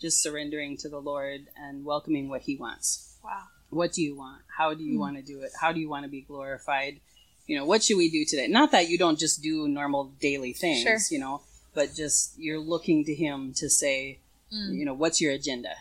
[0.00, 3.16] just surrendering to the Lord and welcoming what He wants.
[3.24, 3.42] wow.
[3.70, 4.42] What do you want?
[4.58, 5.00] How do you Mm.
[5.00, 5.50] want to do it?
[5.60, 7.00] How do you want to be glorified?
[7.46, 8.46] You know, what should we do today?
[8.46, 10.98] Not that you don't just do normal daily things, Sure.
[11.10, 11.42] you know,
[11.74, 14.18] but just you're looking to Him to say,
[14.52, 14.74] Mm.
[14.78, 15.74] you know, what's your agenda?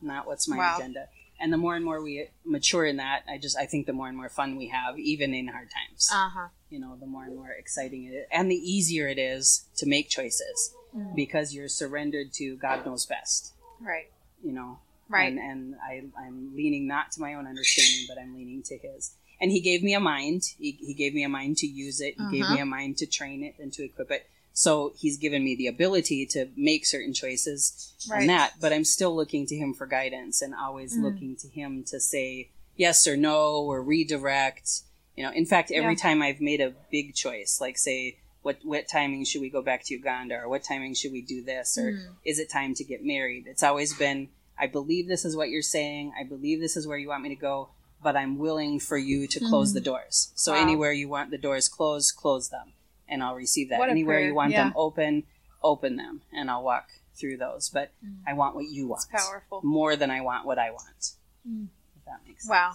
[0.00, 0.76] Not what's my Wow.
[0.78, 1.08] agenda.
[1.38, 4.08] And the more and more we mature in that, I just I think the more
[4.08, 6.10] and more fun we have, even in hard times.
[6.12, 6.48] Uh huh.
[6.70, 9.86] you know, the more and more exciting it is, and the easier it is to
[9.86, 11.14] make choices Mm.
[11.14, 13.52] because you're surrendered to God knows best.
[13.80, 14.10] Right.
[14.42, 14.78] You know,
[15.10, 15.30] Right.
[15.30, 19.12] And, and I, I'm leaning not to my own understanding, but I'm leaning to His.
[19.40, 20.42] And He gave me a mind.
[20.58, 22.14] He, he gave me a mind to use it.
[22.30, 22.54] He gave Uh-huh.
[22.54, 24.26] me a mind to train it and to equip it.
[24.58, 28.20] So He's given me the ability to make certain choices Right.
[28.22, 31.02] and that, but I'm still looking to Him for guidance and always Mm.
[31.02, 34.80] looking to Him to say yes or no or redirect.
[35.14, 35.98] You know, in fact, every Yeah.
[36.06, 39.84] time I've made a big choice, like say, what what timing should we go back
[39.84, 42.16] to Uganda, or what timing should we do this, or Mm.
[42.24, 43.46] is it time to get married?
[43.46, 44.28] It's always been,
[44.58, 46.12] I believe this is what you're saying.
[46.18, 47.68] I believe this is where you want me to go,
[48.02, 49.74] but I'm willing for you to close Mm.
[49.74, 50.30] the doors.
[50.34, 50.62] So Wow.
[50.62, 52.72] anywhere you want the doors closed, close them,
[53.08, 53.80] and I'll receive that.
[53.88, 54.64] Anywhere prayer, you want yeah.
[54.64, 55.24] them open,
[55.62, 57.70] open them, and I'll walk through those.
[57.70, 58.16] But Mm.
[58.26, 59.60] I want what you want It's powerful.
[59.64, 61.12] more than I want what I want.
[61.48, 61.68] Mm.
[61.96, 62.50] If that makes sense.
[62.50, 62.72] Wow.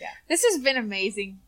[0.00, 0.08] Yeah.
[0.28, 1.40] This has been amazing.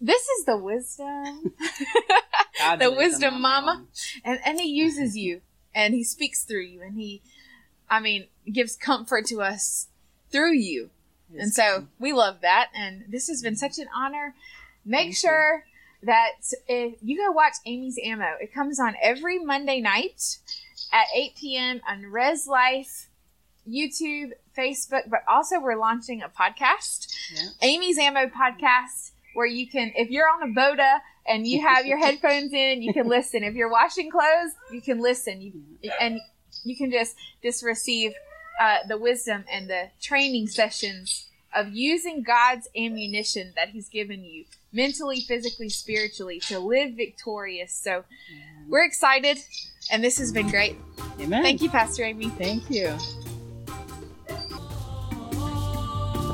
[0.00, 1.54] This is the wisdom.
[2.78, 3.86] The wisdom mama.
[4.24, 5.40] and and he uses you
[5.74, 7.22] and he speaks through you and he
[7.90, 9.88] I mean gives comfort to us
[10.30, 10.90] through you.
[11.36, 14.34] And so we love that and this has been such an honor.
[14.84, 15.14] Make Thank you.
[16.02, 20.38] That if you go watch Amy's Ammo, it comes on every Monday night
[20.92, 21.80] at 8 p.m.
[21.88, 23.08] on Res Life,
[23.68, 27.14] YouTube, Facebook, but also we're launching a podcast.
[27.34, 27.48] Yeah.
[27.62, 31.98] Amy's Ammo podcast where you can, if you're on a boda and you have your
[32.04, 33.42] headphones in, you can listen.
[33.44, 35.40] If you're washing clothes, you can listen.
[35.40, 35.52] You,
[36.00, 36.20] and
[36.64, 38.12] you can just just receive
[38.60, 44.44] uh, the wisdom and the training sessions of using God's ammunition that He's given you
[44.72, 47.72] mentally, physically, spiritually to live victorious.
[47.72, 48.04] So
[48.68, 49.38] we're excited,
[49.90, 50.76] and this has been great.
[51.20, 51.42] Amen.
[51.42, 52.28] Thank you, Pastor Amy.
[52.30, 52.96] Thank you.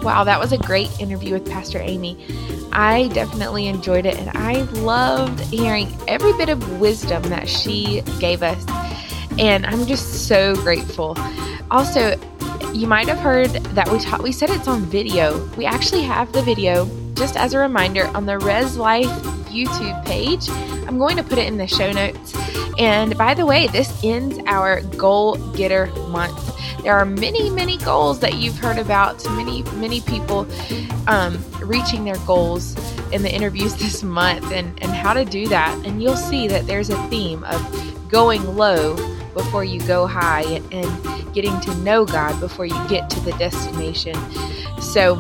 [0.03, 2.24] Wow, that was a great interview with Pastor Amy.
[2.70, 8.43] I definitely enjoyed it, and I loved hearing every bit of wisdom that she gave
[8.43, 8.64] us.
[9.39, 11.16] And I'm just so grateful.
[11.70, 12.16] Also,
[12.72, 15.45] you might have heard that we taught, we said it's on video.
[15.57, 16.84] We actually have the video,
[17.19, 19.09] just as a reminder, on the Res Life
[19.49, 20.49] YouTube page.
[20.87, 22.35] I'm going to put it in the show notes.
[22.79, 26.55] And by the way, this ends our Goal Getter Month.
[26.83, 30.47] There are many, many goals that you've heard about, many, many people
[31.09, 32.77] um, reaching their goals
[33.12, 35.77] in the interviews this month and, and how to do that.
[35.85, 38.97] And you'll see that there's a theme of going low
[39.35, 44.14] before you go high and getting to know God before you get to the destination.
[44.81, 45.16] So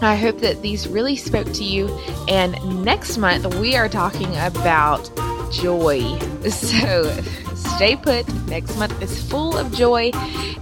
[0.00, 1.88] I hope that these really spoke to you.
[2.28, 5.10] And next month, we are talking about
[5.52, 6.18] joy.
[6.48, 7.10] So
[7.54, 8.26] stay put.
[8.46, 10.12] Next month is full of joy,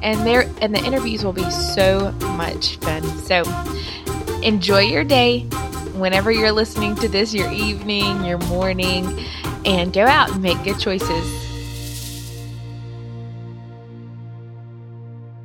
[0.02, 3.02] and there and the interviews will be so much fun.
[3.18, 3.44] So
[4.42, 5.42] enjoy your day.
[5.94, 9.22] Whenever you're listening to this, your evening, your morning,
[9.64, 11.45] and go out and make good choices.